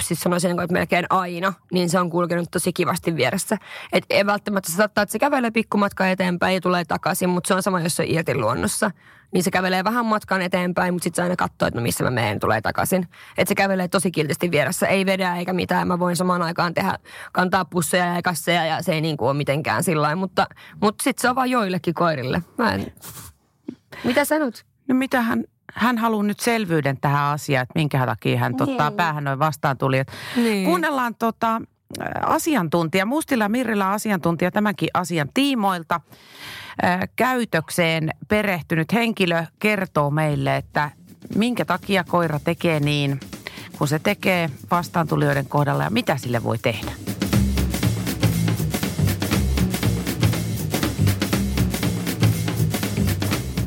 [0.02, 3.56] siis sanoisin, että melkein aina, niin se on kulkenut tosi kivasti vieressä.
[3.92, 7.54] Et ei välttämättä se saattaa, että se kävelee pikkumatka eteenpäin ja tulee takaisin, mutta se
[7.54, 8.90] on sama, jos se on irti luonnossa.
[9.32, 12.10] Niin se kävelee vähän matkan eteenpäin, mutta sitten se aina katsoo, että no missä mä
[12.10, 13.08] menen, tulee takaisin.
[13.38, 15.88] Että se kävelee tosi kiltisti vieressä, ei vedä eikä mitään.
[15.88, 16.98] Mä voin samaan aikaan tehdä,
[17.32, 20.16] kantaa pusseja ja kasseja ja se ei niin kuin ole mitenkään sillä.
[20.16, 20.46] Mutta,
[20.82, 22.42] mutta sitten se on vaan joillekin koirille.
[22.58, 22.92] Mä en...
[24.04, 24.64] Mitä sanot?
[24.88, 25.24] No mitä
[25.74, 28.96] hän, haluaa nyt selvyyden tähän asiaan, että minkä takia hän ottaa Niin.
[28.96, 30.08] päähän noin vastaantulijat.
[30.36, 30.64] Niin.
[30.64, 36.00] Kuunnellaan tota, äh, asiantuntija, Mustila Mirrillä asiantuntija tämänkin asian tiimoilta.
[36.84, 40.90] Äh, Käytökseen perehtynyt henkilö kertoo meille, että
[41.34, 43.20] minkä takia koira tekee niin,
[43.78, 46.90] kun se tekee vastaantulijoiden kohdalla ja mitä sille voi tehdä.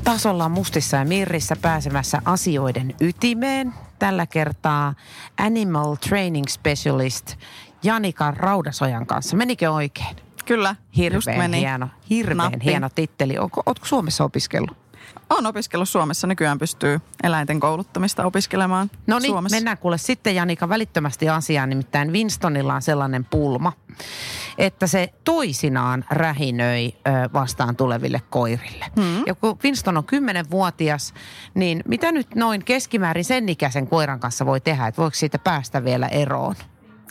[0.08, 3.74] Taas ollaan Mustissa ja Mirrissä pääsemässä asioiden ytimeen.
[4.00, 4.94] Tällä kertaa
[5.38, 7.36] Animal Training Specialist
[7.84, 9.38] Janika Raudasojan kanssa.
[9.38, 10.16] Menikö oikein?
[10.46, 11.60] Kyllä, just Hirveän meni.
[11.60, 12.66] hieno, hirveän Nappi.
[12.66, 13.38] hieno titteli.
[13.38, 14.78] Onko, ootko Suomessa opiskellut?
[15.30, 16.28] Olen opiskellut Suomessa.
[16.28, 19.56] Nykyään pystyy eläinten kouluttamista opiskelemaan No niin, Suomessa.
[19.56, 21.70] mennään kuule sitten Janika välittömästi asiaan.
[21.70, 23.74] Nimittäin Winstonilla on sellainen pulma,
[24.58, 26.94] että se toisinaan rähinöi
[27.34, 28.86] vastaan tuleville koirille.
[28.96, 29.24] Hmm.
[29.26, 31.14] Ja kun Winston on 10-vuotias,
[31.54, 35.84] niin mitä nyt noin keskimäärin sen ikäisen koiran kanssa voi tehdä, että voiko siitä päästä
[35.84, 36.56] vielä eroon?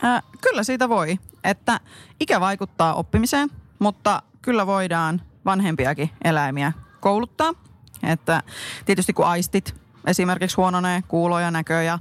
[0.04, 1.80] Äh, kyllä siitä voi, että
[2.20, 3.48] ikä vaikuttaa oppimiseen,
[3.78, 7.52] mutta kyllä voidaan vanhempiakin eläimiä kouluttaa.
[8.02, 8.42] Että
[8.84, 9.74] tietysti kun aistit
[10.06, 11.98] esimerkiksi huononee, kuuloja, näköjä,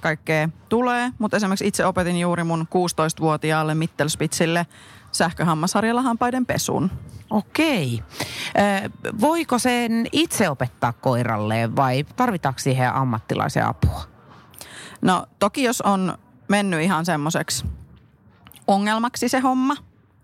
[0.00, 1.12] kaikkea tulee.
[1.18, 4.66] Mutta esimerkiksi itse opetin juuri mun 16-vuotiaalle Mittelspitzille
[5.12, 6.90] sähköhammasharjalla hampaiden pesun.
[7.30, 8.02] Okei.
[9.20, 14.02] voiko sen itse opettaa koiralleen vai tarvitaanko siihen ammattilaisen apua?
[15.00, 17.64] No toki jos on mennyt ihan semmoiseksi
[18.66, 19.76] ongelmaksi se homma,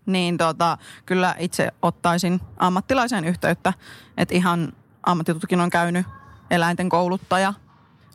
[0.07, 3.73] niin tota, kyllä itse ottaisin ammattilaisen yhteyttä,
[4.17, 4.73] että ihan
[5.07, 6.07] ammattitutkinnon käynyt
[6.51, 7.55] eläinten kouluttaja.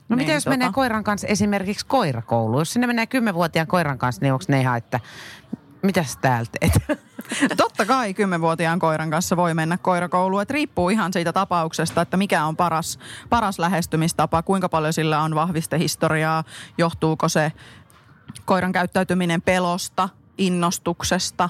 [0.10, 0.58] No niin, miten jos tota...
[0.58, 2.62] menee koiran kanssa esimerkiksi koirakouluun?
[2.62, 5.00] Jos sinne menee kymmenvuotiaan koiran kanssa, niin onko ne ihan, että
[5.82, 7.00] mitä sä täällä teet?
[7.58, 10.42] Totta kai kymmenvuotiaan koiran kanssa voi mennä koirakouluun.
[10.42, 13.00] Että riippuu ihan siitä tapauksesta, että mikä on paras,
[13.30, 16.44] paras lähestymistapa, kuinka paljon sillä on vahvistehistoriaa,
[16.78, 17.52] johtuuko se
[18.46, 21.50] koiran käyttäytyminen pelosta, innostuksesta.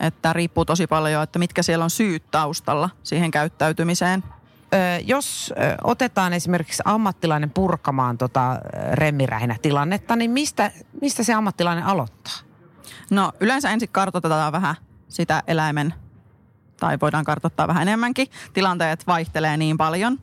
[0.00, 4.24] Että riippuu tosi paljon, että mitkä siellä on syyt taustalla siihen käyttäytymiseen.
[5.04, 8.60] Jos otetaan esimerkiksi ammattilainen purkamaan tota
[8.92, 12.32] remmirähinä tilannetta, niin mistä, mistä se ammattilainen aloittaa?
[13.10, 14.74] No yleensä ensin kartoitetaan vähän
[15.08, 15.94] sitä eläimen,
[16.80, 18.26] tai voidaan kartoittaa vähän enemmänkin.
[18.52, 20.18] Tilanteet vaihtelee niin paljon.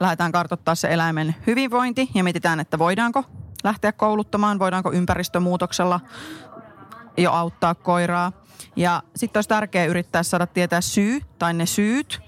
[0.00, 3.24] Lähdetään kartoittaa se eläimen hyvinvointi ja mietitään, että voidaanko
[3.64, 6.00] lähteä kouluttamaan, voidaanko ympäristömuutoksella
[7.16, 8.32] jo auttaa koiraa.
[8.76, 12.21] Ja sitten olisi tärkeää yrittää saada tietää syy tai ne syyt,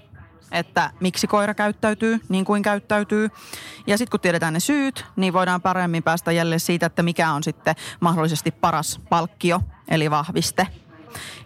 [0.51, 3.29] että miksi koira käyttäytyy niin kuin käyttäytyy.
[3.87, 7.43] Ja sitten kun tiedetään ne syyt, niin voidaan paremmin päästä jälleen siitä, että mikä on
[7.43, 10.67] sitten mahdollisesti paras palkkio, eli vahviste–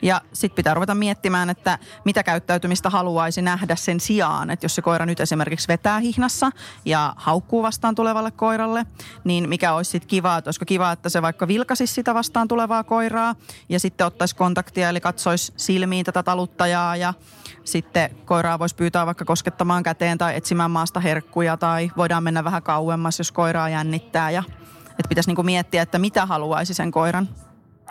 [0.01, 4.49] ja sitten pitää ruveta miettimään, että mitä käyttäytymistä haluaisi nähdä sen sijaan.
[4.49, 6.51] Että jos se koira nyt esimerkiksi vetää hihnassa
[6.85, 8.85] ja haukkuu vastaan tulevalle koiralle,
[9.23, 12.83] niin mikä olisi sitten kiva, että olisiko kiva, että se vaikka vilkasisi sitä vastaan tulevaa
[12.83, 13.35] koiraa
[13.69, 17.13] ja sitten ottaisi kontaktia, eli katsoisi silmiin tätä taluttajaa ja
[17.63, 22.63] sitten koiraa voisi pyytää vaikka koskettamaan käteen tai etsimään maasta herkkuja tai voidaan mennä vähän
[22.63, 24.43] kauemmas, jos koiraa jännittää ja
[24.89, 27.29] että pitäisi niinku miettiä, että mitä haluaisi sen koiran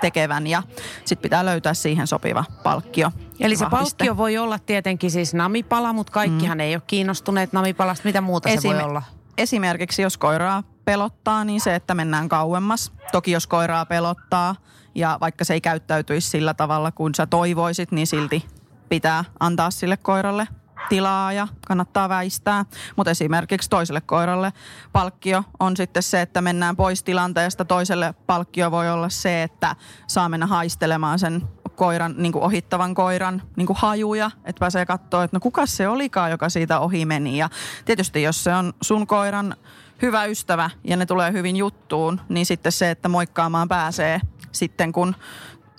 [0.01, 0.63] tekevän ja
[1.05, 3.13] sitten pitää löytää siihen sopiva palkkio.
[3.41, 3.97] Eli se vahviste.
[3.97, 6.61] palkkio voi olla tietenkin siis namipala, mutta kaikkihan mm.
[6.61, 8.09] ei ole kiinnostuneet namipalasta.
[8.09, 9.03] Mitä muuta Esim- se voi olla?
[9.39, 12.93] Esimerkiksi jos koiraa pelottaa, niin se, että mennään kauemmas.
[13.13, 14.55] Toki jos koiraa pelottaa
[14.95, 18.45] ja vaikka se ei käyttäytyisi sillä tavalla kuin sä toivoisit, niin silti
[18.89, 20.49] pitää antaa sille koiralle
[20.89, 22.65] tilaa ja kannattaa väistää.
[22.97, 24.53] Mutta esimerkiksi toiselle koiralle
[24.93, 27.65] palkkio on sitten se, että mennään pois tilanteesta.
[27.65, 31.43] Toiselle palkkio voi olla se, että saa mennä haistelemaan sen
[31.77, 35.89] koiran, niin kuin ohittavan koiran niin kuin hajuja, että pääsee katsoa, että no kuka se
[35.89, 37.39] olikaan, joka siitä ohi meni.
[37.39, 37.49] Ja
[37.85, 39.57] tietysti jos se on sun koiran
[40.03, 44.21] hyvä ystävä ja ne tulee hyvin juttuun, niin sitten se, että moikkaamaan pääsee
[44.53, 45.15] sitten kun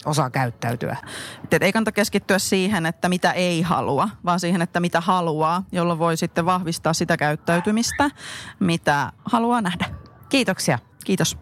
[0.05, 0.97] osaa käyttäytyä.
[1.51, 5.99] Et ei kannata keskittyä siihen, että mitä ei halua, vaan siihen, että mitä haluaa, jolloin
[5.99, 8.11] voi sitten vahvistaa sitä käyttäytymistä,
[8.59, 9.85] mitä haluaa nähdä.
[10.29, 10.79] Kiitoksia.
[11.05, 11.37] Kiitos.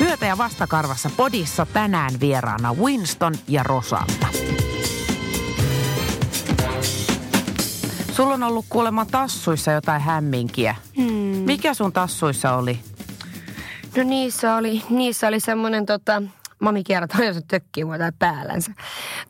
[0.00, 4.28] Myötä- ja vastakarvassa podissa tänään vieraana Winston ja Rosanna.
[8.12, 10.76] Sulla on ollut kuulemma tassuissa jotain hämminkiä.
[10.96, 11.06] Hmm.
[11.44, 12.80] Mikä sun tassuissa oli?
[13.96, 16.22] No niissä oli, niissä oli semmoinen tota,
[16.58, 18.72] mami kierrätään, jos tökkii mua päällänsä.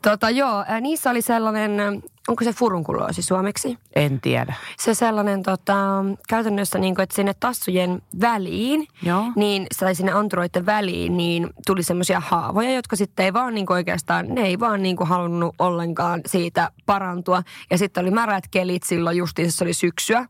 [0.01, 3.77] Tota, joo, niissä oli sellainen, onko se furunkuloosi suomeksi?
[3.95, 4.53] En tiedä.
[4.79, 5.75] Se sellainen tota,
[6.29, 9.23] käytännössä, niin kuin, että sinne tassujen väliin, joo.
[9.35, 13.75] niin, tai sinne anturoiden väliin, niin tuli semmoisia haavoja, jotka sitten ei vaan niin kuin
[13.75, 17.43] oikeastaan, ne ei vaan niin kuin halunnut ollenkaan siitä parantua.
[17.71, 20.25] Ja sitten oli märät kelit silloin justiin, se oli syksyä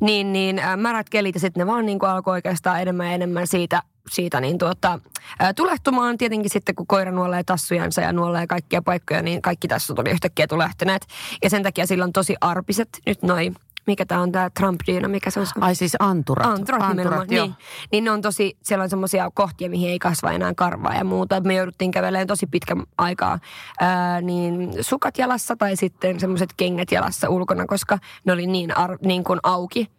[0.00, 3.46] niin, niin äh, märät kelit ja sitten ne vaan niin alkoi oikeastaan enemmän ja enemmän
[3.46, 4.98] siitä, siitä niin tuota,
[5.42, 6.18] äh, tulehtumaan.
[6.18, 10.46] Tietenkin sitten kun koira nuolee tassujansa ja nuolee kaikkia paikkoja, niin kaikki tassut oli yhtäkkiä
[10.46, 11.06] tulehtuneet.
[11.42, 15.08] Ja sen takia sillä on tosi arpiset nyt noin mikä tämä on tämä Trump Dino,
[15.08, 15.46] mikä se on?
[15.60, 16.46] Ai siis anturat.
[16.46, 17.54] Anturat, anturat niin.
[17.92, 21.40] niin ne on tosi, siellä on semmoisia kohtia, mihin ei kasva enää karvaa ja muuta.
[21.40, 23.38] Me jouduttiin kävelemään tosi pitkän aikaa
[23.80, 28.98] ää, niin sukat jalassa tai sitten semmoiset kengät jalassa ulkona, koska ne oli niin, ar,
[29.02, 29.90] niin kuin auki.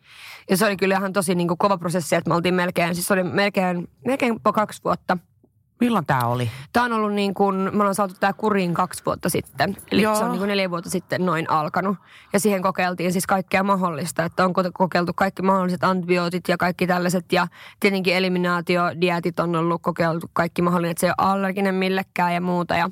[0.49, 3.11] Ja se oli kyllä ihan tosi niin kuin kova prosessi, että me oltiin melkein, siis
[3.11, 5.17] oli melkein, melkein kaksi vuotta
[5.79, 6.51] Milloin tämä oli?
[6.73, 9.77] Tämä on ollut niin kuin, me ollaan saatu tämä kuriin kaksi vuotta sitten.
[9.91, 10.15] Eli Joo.
[10.15, 11.97] se on niin kuin neljä vuotta sitten noin alkanut.
[12.33, 14.23] Ja siihen kokeiltiin siis kaikkea mahdollista.
[14.23, 17.31] Että on kokeiltu kaikki mahdolliset antibiootit ja kaikki tällaiset.
[17.31, 17.47] Ja
[17.79, 20.91] tietenkin eliminaatiodietit on ollut kokeiltu kaikki mahdollinen.
[20.91, 22.75] Että se ei ole allerginen millekään ja muuta.
[22.75, 22.89] Ja,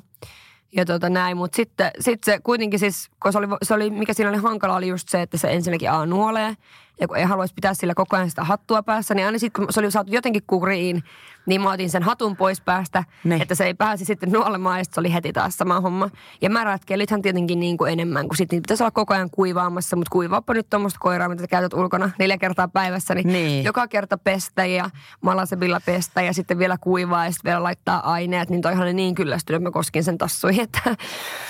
[0.72, 1.36] ja tota näin.
[1.36, 4.76] Mutta sitten sit se kuitenkin siis, kun se oli, se oli, mikä siinä oli hankala,
[4.76, 6.56] oli just se, että se ensinnäkin A nuolee.
[7.00, 9.72] Ja kun ei haluaisi pitää sillä koko ajan sitä hattua päässä, niin aina sitten kun
[9.72, 11.02] se oli saatu jotenkin kuriin,
[11.46, 13.42] niin mä otin sen hatun pois päästä, Niin.
[13.42, 16.10] että se ei pääsi sitten nuolemaan ja sitten se oli heti taas sama homma.
[16.42, 20.10] Ja märätkelithän tietenkin niin kuin enemmän, kun sitten niitä pitäisi olla koko ajan kuivaamassa, mutta
[20.12, 23.64] kuivaappa nyt tuommoista koiraa, mitä käytät ulkona neljä kertaa päivässä, niin, Niin.
[23.64, 28.50] joka kerta pestä ja malasebilla pestä ja sitten vielä kuivaa ja sitten vielä laittaa aineet,
[28.50, 30.96] niin toihan oli niin kyllästynyt, että mä koskin sen tassuihin, että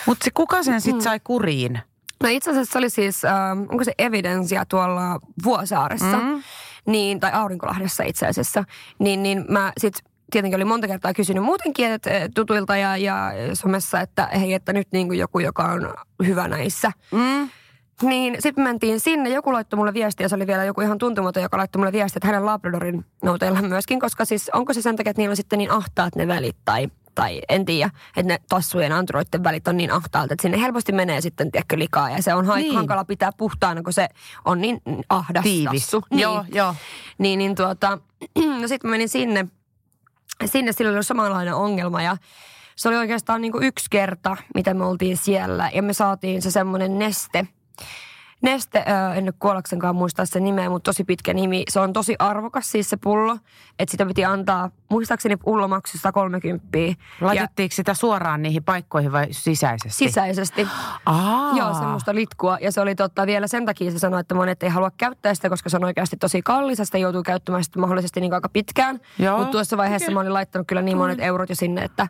[0.06, 0.80] Mutta se kuka sen Mm.
[0.80, 1.78] sitten sai kuriin?
[2.22, 6.42] No itse asiassa se oli siis, ähm, onko se evidenssiä tuolla Vuosaaressa, mm.
[6.86, 8.64] niin, tai Aurinkolahdessa itse asiassa,
[8.98, 14.00] niin, niin mä sitten tietenkin oli monta kertaa kysynyt muutenkin että tutuilta ja, ja somessa,
[14.00, 15.94] että hei, että nyt niin kuin joku, joka on
[16.26, 16.92] hyvä näissä.
[17.12, 17.48] Mm.
[18.02, 21.56] Niin sitten mentiin sinne, joku laittoi mulle viestiä, se oli vielä joku ihan tuntematon, joka
[21.56, 25.22] laittoi mulle viestiä, että hänen Labradorin nouteilla myöskin, koska siis onko se sen takia, että
[25.22, 29.44] niillä on sitten niin ahtaat ne välit tai, tai en tiedä, että ne tassujen anturoiden
[29.44, 32.74] välit on niin ahtaalta, että sinne helposti menee sitten, tiedätkö, likaa ja se on Niin.
[32.74, 34.08] hankala pitää puhtaana, kun se
[34.44, 35.82] on niin ahdas Tiivis.
[35.82, 36.02] tassu.
[36.10, 36.20] Niin.
[36.20, 36.74] Joo, joo.
[37.18, 37.98] Niin, niin tuota,
[38.60, 39.46] no sitten menin sinne,
[40.44, 42.16] sinne sillä oli samanlainen ongelma ja
[42.76, 46.50] se oli oikeastaan niin kuin yksi kerta, mitä me oltiin siellä ja me saatiin se
[46.50, 47.46] semmoinen neste.
[48.42, 51.64] Neste, en nyt kuollaksenkaan muistaa sen nimeä, mutta tosi pitkä nimi.
[51.68, 53.38] Se on tosi arvokas siis se pullo,
[53.78, 56.78] että sitä piti antaa, muistaakseni pullo maksoi 130.
[56.78, 60.04] Ja Laitettiinko sitä suoraan niihin paikkoihin vai sisäisesti?
[60.04, 60.68] sisäisesti.
[61.06, 61.56] Aa.
[61.56, 62.58] Joo, semmoista litkua.
[62.60, 65.48] Ja se oli totta vielä sen takia se sanoi, että monet ei halua käyttää sitä,
[65.48, 66.78] koska se on oikeasti tosi kallis.
[66.78, 69.00] ja Sitä joutuu käyttämään sitten mahdollisesti niin aika pitkään.
[69.36, 72.08] Mutta tuossa vaiheessa mä olin laittanut kyllä niin monet eurot jo sinne, että,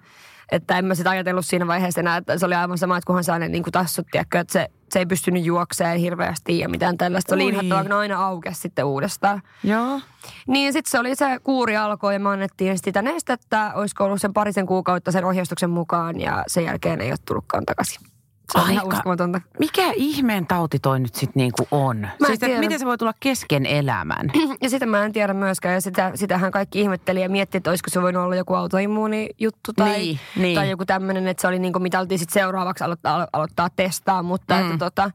[0.52, 3.24] että en mä sitä ajatellut siinä vaiheessa enää, että se oli aivan sama, että kunhan
[3.24, 6.98] saa ne niin kuin tassut, tiedätkö, että se, se ei pystynyt juokseen hirveästi ja mitään
[6.98, 7.28] tällaista.
[7.28, 9.42] Se oli inhottavaa, aina aukesi sitten uudestaan.
[9.64, 10.00] Joo.
[10.46, 14.32] Niin sitten se oli se kuuri alkoi ja me annettiin sitä nestettä, olisiko ollut sen
[14.32, 18.15] parisen kuukautta sen ohjeistuksen mukaan ja sen jälkeen ei ole tullutkaan takaisin.
[18.52, 19.40] Se on ihan Aika- uskomatonta.
[19.58, 22.04] Mikä ihmeen tauti toi nyt sitten niinku on?
[22.04, 22.60] en siis, että tiedä.
[22.60, 24.30] miten se voi tulla kesken elämän?
[24.62, 25.74] Ja sitä mä en tiedä myöskään.
[25.74, 29.72] Ja sitä, sitähän kaikki ihmetteli ja mietti, että olisiko se voinut olla joku autoimmuuni juttu
[29.72, 30.54] tai, Niin, niin.
[30.54, 33.68] tai joku tämmöinen, että se oli niin kuin, mitä oltiin sitten seuraavaksi aloittaa, alo- aloittaa
[33.76, 34.22] testaa.
[34.22, 34.60] Mutta, mm.
[34.60, 35.10] että tota,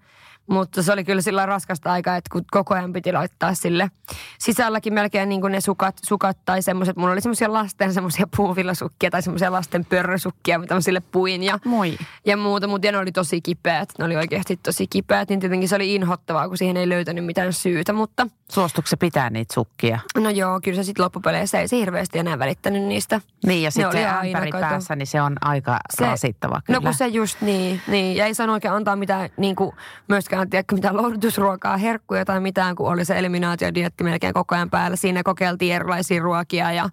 [0.52, 3.92] mutta se oli kyllä sillä raskasta aikaa, että kun koko ajan piti laittaa sille
[4.40, 6.96] sisälläkin melkein niin kuin ne sukat, sukat tai semmoiset.
[6.96, 11.60] Mulla oli semmoisia lasten semmoisia puuvillasukkia tai semmoisia lasten pörrösukkia, mitä mä sille puin ja,
[11.66, 11.98] Moi.
[12.26, 12.68] ja muuta.
[12.68, 13.90] Mutta ne oli tosi kipeät.
[14.00, 15.30] Ne oli oikeasti tosi kipeät.
[15.30, 17.94] Niin tietenkin se oli inhottavaa, kun siihen ei löytänyt mitään syytä.
[17.94, 20.00] Mutta Suostuiko se pitää niitä sukkia?
[20.18, 23.22] No joo, kyllä se sitten loppupeleissä ei se hirveästi enää välittänyt niistä.
[23.46, 26.80] Niin ja sitten se aina, ämpäri päässä, niin se on aika se, rasittava kyllä.
[26.80, 28.16] No kun se just niin, niin.
[28.18, 29.76] Ja ei saanut oikein antaa mitään, niin kuin,
[30.08, 34.96] myöskään tiedätkö, mitään lohdutusruokaa, herkkuja tai mitään, kun oli se eliminaatiodietti melkein koko ajan päällä.
[34.98, 36.90] Siinä kokeiltiin erilaisia ruokia ja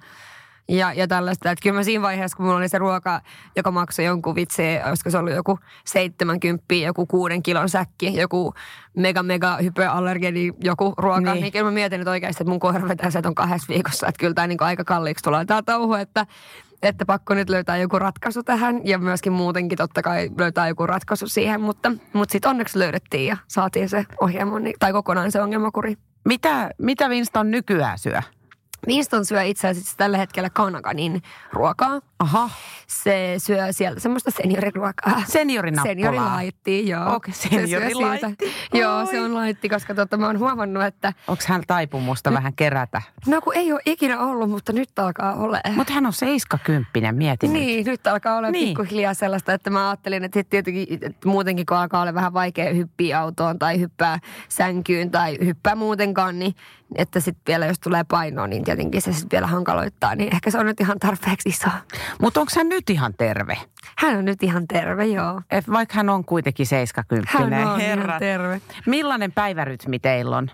[0.71, 1.51] ja, ja tällaista.
[1.51, 3.21] Että kyllä mä siinä vaiheessa, kun mulla oli se ruoka,
[3.57, 8.55] joka maksoi jonkun vitsi, olisiko se ollut joku 70, joku kuuden kilon säkki, joku
[8.97, 11.33] mega mega hypoallergeni joku ruoka, Niin.
[11.33, 14.07] niin, niin kyllä mä mietin nyt oikeasti, että mun koira vetää se on kahdessa viikossa.
[14.07, 16.27] Että kyllä tämä niin aika kalliiksi tulee tämä touhu, että,
[16.83, 21.29] että pakko nyt löytää joku ratkaisu tähän ja myöskin muutenkin totta kai löytää joku ratkaisu
[21.29, 25.97] siihen, mutta, mutta sitten onneksi löydettiin ja saatiin se ohjelma, niin- tai kokonaan se ongelmakuri.
[26.25, 28.23] Mitä, mitä Winston nykyään syö?
[28.87, 32.01] Winston syö itse asiassa tällä hetkellä Kanaganin ruokaa.
[32.19, 32.51] Aha.
[32.87, 35.23] Se syö sieltä semmoista senioriruokaa.
[35.27, 35.95] Seniorinappulaa.
[35.95, 37.15] Seniorilaitti, joo.
[37.15, 38.47] Okei, Se syö seniorilaitti.
[38.49, 38.79] siitä.
[38.79, 43.03] Joo, se on laitti, koska tota, mä oon huomannut, että Onko hän taipumusta vähän kerätä?
[43.27, 45.61] no kun ei ole ikinä ollut, mutta nyt alkaa olla.
[45.75, 47.63] Mutta hän on seiskakymppinen, mietin nyt.
[47.63, 48.69] Niin, nyt alkaa olla Niin.
[48.69, 53.21] pikkuhiljaa sellaista, että mä ajattelin, että tietenkin että muutenkin kun alkaa olla vähän vaikea hyppiä
[53.21, 56.55] autoon tai hyppää sänkyyn tai hyppää muutenkaan, niin
[56.95, 60.15] että sitten vielä jos tulee painoa, niin tietenkin se sitten vielä hankaloittaa.
[60.15, 61.69] Niin ehkä se on nyt ihan tarpeeksi iso.
[62.21, 63.59] Mutta onko hän nyt ihan terve?
[63.99, 65.43] Hän on nyt ihan terve, joo.
[65.51, 67.53] Et vaikka hän on kuitenkin seiskakymppinen.
[67.53, 68.19] Hän on ihan herrat.
[68.19, 68.61] terve.
[68.87, 70.51] Millainen päivärytmi teillä on?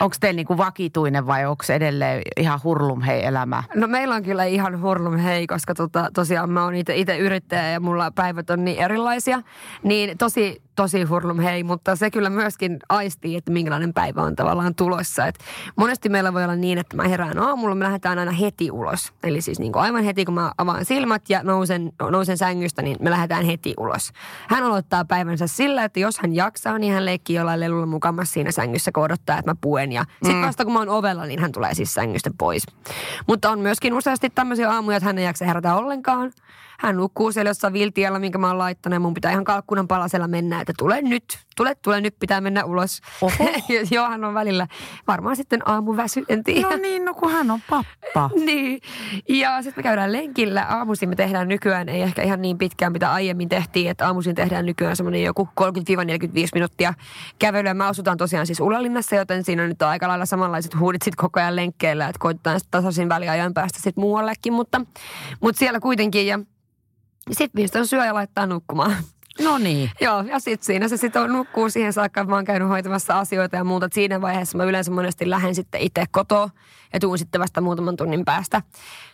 [0.00, 3.62] Onko teillä niinku vakituinen vai onko edelleen ihan hurlum hei elämä?
[3.74, 7.80] No meillä on kyllä ihan hurlum hei, koska tota, tosiaan mä oon itse yrittäjä ja
[7.80, 9.42] mulla päivät on niin erilaisia.
[9.82, 14.74] Niin tosi, tosi hurlum hei, mutta se kyllä myöskin aistii, että minkälainen päivä on tavallaan
[14.74, 15.26] tulossa.
[15.26, 15.38] Et
[15.76, 19.12] monesti meillä voi olla niin, että mä herään aamulla, me lähdetään aina heti ulos.
[19.22, 22.82] Eli siis niin kuin aivan heti, kun mä avaan silmät ja nousen, nousen sängystä sängystä,
[22.82, 24.12] niin me lähdetään heti ulos.
[24.48, 28.50] Hän aloittaa päivänsä sillä, että jos hän jaksaa, niin hän leikkii jollain lelulla mukamassa siinä
[28.52, 29.92] sängyssä, kun odottaa, että mä puen.
[29.92, 30.46] Ja sitten mm.
[30.46, 32.62] vasta kun mä oon ovella, niin hän tulee siis sängystä pois.
[33.26, 36.32] Mutta on myöskin useasti tämmöisiä aamuja, että hän ei jaksa herätä ollenkaan.
[36.82, 38.94] Hän nukkuu siellä jossain viltiellä, minkä mä oon laittanut.
[38.94, 41.24] Ja mun pitää ihan kalkkunan palasella mennä, että tule nyt,
[41.56, 43.00] tule, tule nyt, pitää mennä ulos.
[43.90, 44.66] Joo, hän on välillä
[45.06, 46.68] varmaan sitten aamuväsy, en tiedä.
[46.68, 48.30] No niin, no kun hän on pappa.
[48.46, 48.80] niin.
[49.28, 50.66] Ja sitten me käydään lenkillä.
[50.68, 53.90] Aamuisin me tehdään nykyään, ei ehkä ihan niin pitkään, mitä aiemmin tehtiin.
[53.90, 55.66] Että aamuisin tehdään nykyään semmoinen joku 30-45
[56.54, 56.94] minuuttia
[57.38, 57.74] kävelyä.
[57.74, 61.40] Me asutaan tosiaan siis Ulalinnassa, joten siinä nyt on aika lailla samanlaiset huudit sitten koko
[61.40, 62.08] ajan lenkkeellä.
[62.08, 64.52] Että koitetaan tasaisin väliajan päästä sitten muuallekin.
[64.52, 64.80] Mutta,
[65.40, 66.38] mutta siellä kuitenkin ja
[67.30, 68.96] sitten Winston syö ja laittaa nukkumaan.
[69.40, 69.90] No niin.
[70.00, 73.64] Joo, ja sitten siinä se sitten nukkuu siihen saakka, mä oon käynyt hoitamassa asioita ja
[73.64, 73.86] muuta.
[73.86, 76.50] Et siinä vaiheessa mä yleensä monesti lähden sitten itse kotoa
[76.92, 78.62] ja tuun sitten vasta muutaman tunnin päästä.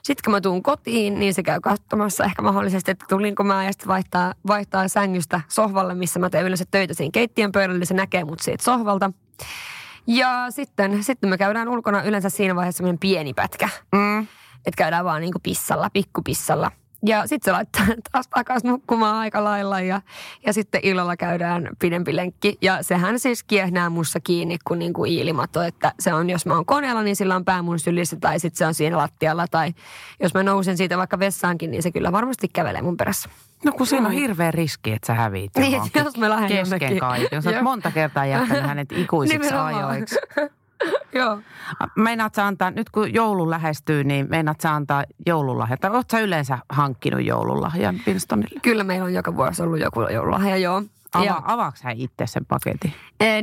[0.03, 3.73] Sitten kun mä tuun kotiin, niin se käy katsomassa ehkä mahdollisesti, että tulinko mä ja
[3.73, 7.94] sitten vaihtaa, vaihtaa sängystä sohvalle, missä mä teen yleensä töitä siinä keittiön pöydällä, niin se
[7.94, 9.12] näkee mut siitä sohvalta.
[10.07, 13.68] Ja sitten, sitten me käydään ulkona yleensä siinä vaiheessa semmoinen pieni pätkä.
[13.92, 14.21] Mm.
[14.66, 16.71] Että käydään vaan niinku pissalla, pikkupissalla.
[17.06, 20.00] Ja sitten se laittaa taas takaisin nukkumaan aika lailla ja,
[20.46, 22.58] ja sitten illalla käydään pidempi lenkki.
[22.62, 26.54] Ja sehän siis kiehnää mussa kiinni kuin, niin kuin iilimato, että se on, jos mä
[26.54, 29.46] oon koneella, niin sillä on pää mun sylissä tai sitten se on siinä lattialla.
[29.50, 29.74] Tai
[30.20, 33.28] jos mä nousen siitä vaikka vessaankin, niin se kyllä varmasti kävelee mun perässä.
[33.64, 35.72] No kun siinä on hirveä riski, että sä häviit Niin,
[36.04, 37.28] jos mä lähden kesken kaiken.
[37.32, 40.16] Jos monta kertaa jättänyt hänet ikuisiksi ajoiksi.
[41.14, 41.38] Joo.
[41.97, 45.77] Meinaat sä antaa, nyt kun joulu lähestyy, niin meinaat sä antaa joululahja?
[45.77, 48.61] Tai oot sä yleensä hankkinut joululahjan Winstonille?
[48.62, 50.83] Kyllä meillä on joka vuosi ollut joku joululahja, joo.
[51.12, 52.92] Ava, avaaks hän itse sen paketin?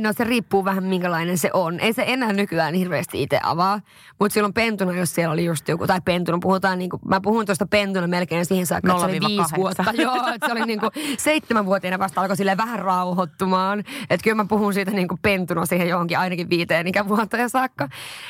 [0.00, 1.80] No se riippuu vähän minkälainen se on.
[1.80, 3.80] Ei se enää nykyään hirveästi itse avaa.
[4.20, 7.46] Mutta silloin pentuna, jos siellä oli just joku, tai pentuna, puhutaan niin kuin, mä puhun
[7.46, 9.84] tuosta pentuna melkein siihen saakka, että se oli viisi vuotta.
[9.96, 13.78] Joo, että se oli niin kuin seitsemänvuotiaana vasta alkoi sille vähän rauhoittumaan.
[14.10, 17.88] Että kyllä mä puhun siitä niin kuin pentuna siihen johonkin ainakin viiteen ikävuoteen saakka.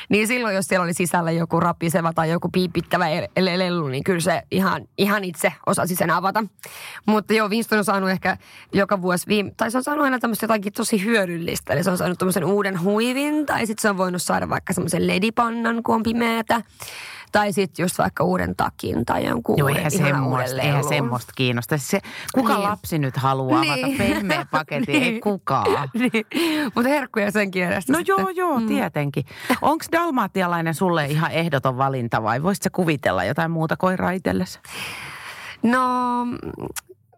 [0.09, 3.05] Niin silloin, jos siellä oli sisällä joku rapiseva tai joku piipittävä
[3.39, 6.43] lelu, niin kyllä se ihan, ihan itse osasi sen avata.
[7.05, 8.37] Mutta joo, Winston on saanut ehkä
[8.73, 11.73] joka vuosi viime, tai se on saanut aina tämmöistä jotakin tosi hyödyllistä.
[11.73, 15.07] Eli se on saanut tämmöisen uuden huivin, tai sitten se on voinut saada vaikka semmoisen
[15.07, 16.61] ledipannan, kun on pimeätä.
[17.31, 21.77] Tai sitten just vaikka uuden takin tai jonkun Joo, eihän semmoista, eihän semmoista kiinnosta.
[21.77, 22.01] Se,
[22.33, 22.63] kuka Niin.
[22.63, 23.73] lapsi nyt haluaa Niin.
[23.73, 24.95] avata pehmeä paketin?
[24.95, 25.21] Ei Niin.
[25.21, 25.89] kukaan.
[25.99, 26.25] niin.
[26.75, 28.15] Mutta herkkuja sen edestä No sitten.
[28.17, 28.67] joo, joo, mm.
[28.67, 29.23] tietenkin.
[29.61, 34.59] Onko dalmaatialainen sulle ihan ehdoton valinta vai voisitko kuvitella jotain muuta koiraa itsellesi?
[35.63, 35.81] No,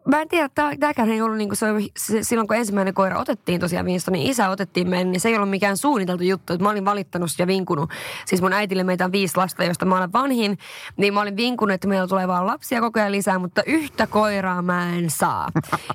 [0.07, 1.65] mä en tiedä, tää- tääkään ei ollut niinku se,
[1.97, 5.49] se, silloin kun ensimmäinen koira otettiin tosiaan Winstonin isä otettiin meidän, niin se ei ollut
[5.49, 6.53] mikään suunniteltu juttu.
[6.53, 7.89] Että mä olin valittanut ja vinkunut.
[8.25, 10.57] Siis mun äitille meitä on viisi lasta, josta mä olen vanhin.
[10.97, 14.61] Niin mä olin vinkunut, että meillä tulee vaan lapsia koko ajan lisää, mutta yhtä koiraa
[14.61, 15.47] mä en saa.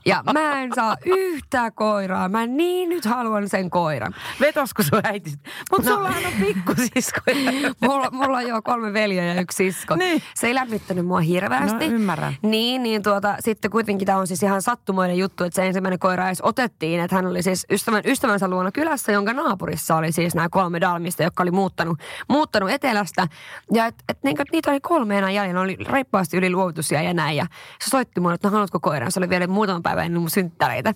[0.06, 2.28] Ja mä en saa yhtä koiraa.
[2.28, 4.14] Mä niin nyt haluan sen koiran.
[4.40, 5.32] Vetosko sun äiti?
[5.70, 5.96] Mutta No.
[5.96, 5.96] no.
[5.96, 7.36] sullahan on pikkusiskoja.
[7.86, 9.96] Mulla, mulla on jo kolme veljeä ja yksi sisko.
[9.96, 10.22] Niin.
[10.34, 11.88] Se ei lämmittänyt mua hirveästi.
[11.88, 12.36] No, ymmärrän.
[12.42, 16.26] Niin, niin tuota, sitten kuitenkin tämä on siis ihan sattumoinen juttu, että se ensimmäinen koira
[16.26, 17.00] edes otettiin.
[17.00, 21.22] Että hän oli siis ystävän, ystävänsä luona kylässä, jonka naapurissa oli siis nämä kolme dalmista,
[21.22, 23.28] jotka oli muuttanut, muuttanut etelästä.
[23.72, 27.36] Ja et, et, niin, niitä oli kolme enää jäljellä, oli reippaasti yli luovutusia ja näin.
[27.36, 27.46] Ja
[27.84, 29.12] se soitti mulle, että no, haluatko koiran?
[29.12, 30.94] Se oli vielä muutama päivä ennen mun synttäreitä.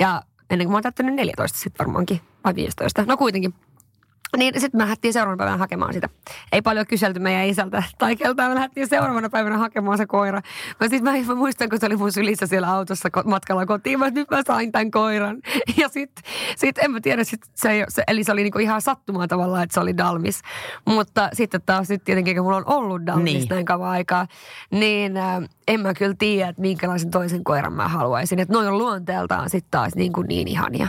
[0.00, 3.04] Ja ennen kuin mä oon täyttänyt 14 sitten varmaankin, vai 15.
[3.06, 3.54] No kuitenkin.
[4.36, 6.08] Niin sitten me lähdettiin seuraavana päivänä hakemaan sitä.
[6.52, 8.50] Ei paljon kyselty meidän isältä tai keltaan.
[8.50, 10.40] Me lähdettiin seuraavana päivänä hakemaan se koira.
[10.80, 13.98] Mä, sit mä, mä muistan, kun se oli mun sylissä siellä autossa matkalla kotiin.
[13.98, 15.36] Mä, nyt mä sain tämän koiran.
[15.76, 16.24] Ja sitten
[16.56, 19.74] sit, en mä tiedä, sit se, se, eli se oli niinku ihan sattumaa tavallaan, että
[19.74, 20.42] se oli Dalmis.
[20.84, 23.38] Mutta sitten taas nyt tietenkin, kun mulla on ollut Dalmis Niin.
[23.38, 23.48] niin.
[23.48, 24.26] näin kauan aikaa,
[24.70, 28.38] niin äh, en mä kyllä tiedä, että minkälaisen toisen koiran mä haluaisin.
[28.38, 30.88] Että noin on luonteeltaan sitten taas niin, kuin niin ihania.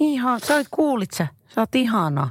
[0.00, 1.26] Ihan, sä oot kuulit sä.
[1.48, 2.28] Sä oot ihana.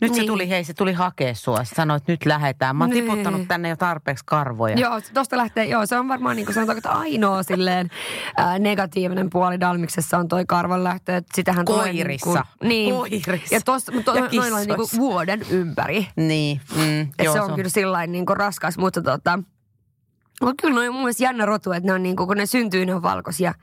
[0.00, 0.26] Nyt se Niin.
[0.26, 1.64] tuli, hei se tuli hakea sua.
[1.64, 2.76] Sanoit, että nyt lähetään.
[2.76, 3.04] Mä oon Niin.
[3.04, 4.76] tiputtanut tänne jo tarpeeksi karvoja.
[4.78, 7.90] Joo, tosta lähtee, joo, se on varmaan niin kuin sanotaanko, että ainoa silleen
[8.36, 12.24] ää, negatiivinen puoli Dalmiksessa on toi karvanlähtö, että sitähän Koirissa.
[12.24, 13.22] tulee niin, kuin, niin.
[13.24, 13.54] Koirissa.
[13.54, 16.08] Ja, tossa, to, Ja noilla on niin kuin vuoden ympäri.
[16.16, 19.38] Niin, mm, Et joo, se on kyllä sillä niin kuin raskas, mutta tota,
[20.42, 22.46] mutta kyllä ne on mun mielestä jännä rotu, että ne on niin kuin, kun ne
[22.46, 23.54] syntyy, ne on valkoisia.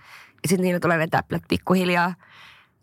[0.44, 2.14] Ja sitten niillä tulee ne täplät pikkuhiljaa.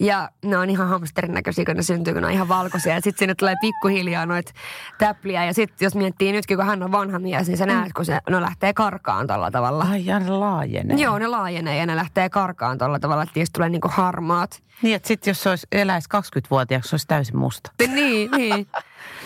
[0.01, 2.95] Ja ne on ihan hamsterin näköisiä, kun ne syntyy, kun ne on ihan valkoisia.
[2.95, 4.53] Ja sitten sinne tulee pikkuhiljaa noita
[4.99, 5.45] täpliä.
[5.45, 8.19] Ja sitten jos miettii nytkin, kun hän on vanha mies, niin sä näet, kun se,
[8.31, 9.87] ne lähtee karkaan tällä tavalla.
[9.91, 10.97] Ai, ja ne laajenee.
[10.97, 14.63] Joo, ne laajenee ja ne lähtee karkaan tuolla tavalla, että niistä tulee niinku harmaat.
[14.83, 17.73] Niin, että sitten jos se olisi, eläisi 20-vuotiaaksi, se olisi täysin musta.
[17.89, 18.67] Niin, niin.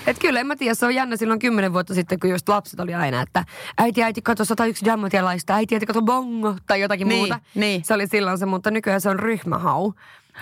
[0.06, 2.80] Et kyllä, en mä tiedä, se on jännä silloin kymmenen vuotta sitten, kun just lapset
[2.80, 3.44] oli aina, että
[3.78, 7.40] äiti, äiti, kato 101 dammatialaista, äiti, äiti, kato bongo, tai jotakin Niin, muuta.
[7.54, 7.84] niin.
[7.84, 9.92] Se oli silloin se, mutta nykyään se on ryhmähau.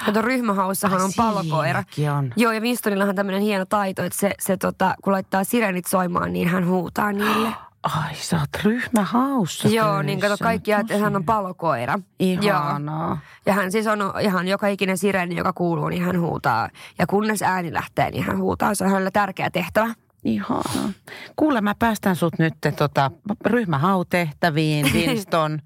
[0.07, 1.85] Kato, ryhmähaussahan Ai, on palokoira.
[2.19, 2.33] on.
[2.37, 6.33] Joo, ja Winstonillahan on tämmöinen hieno taito, että se, se tota, kun laittaa sirenit soimaan,
[6.33, 7.49] niin hän huutaa niille.
[7.83, 10.45] Ai, sä oot ryhmähaussa Joo, niin kato, töissä.
[10.45, 11.99] kaikki että hän on palokoira.
[12.19, 13.09] Ihanaa.
[13.09, 13.19] Joo.
[13.47, 16.69] Ja hän siis on ihan joka ikinen sireni, joka kuuluu, niin hän huutaa.
[16.99, 18.75] Ja kunnes ääni lähtee, niin hän huutaa.
[18.75, 19.95] Se on hänellä tärkeä tehtävä.
[20.25, 20.93] Ihanaa.
[21.37, 23.11] Kuule, mä päästän sut nyt tota,
[23.47, 25.59] ryhmähautehtäviin, Winston.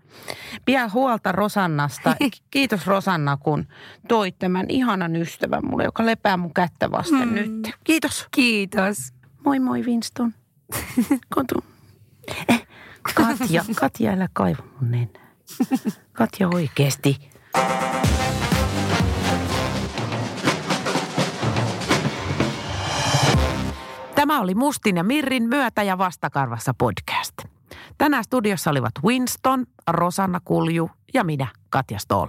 [0.64, 2.16] Pidä huolta Rosannasta.
[2.50, 3.66] Kiitos Rosanna, kun
[4.08, 7.34] toit tämän ihanan ystävän mulle, joka lepää mun kättä vasten mm.
[7.34, 7.70] nyt.
[7.84, 8.26] Kiitos.
[8.30, 9.12] Kiitos.
[9.44, 10.34] Moi moi Winston.
[11.34, 11.64] Kotu.
[12.48, 12.66] Eh,
[13.14, 15.26] Katja, Katja, älä kaiva mun nenää.
[16.12, 17.30] Katja oikeesti.
[24.26, 27.32] Tämä oli Mustin ja Mirrin myötä ja vastakarvassa podcast.
[27.98, 32.28] Tänään studiossa olivat Winston, Rosanna Kulju ja minä, Katja Stoll.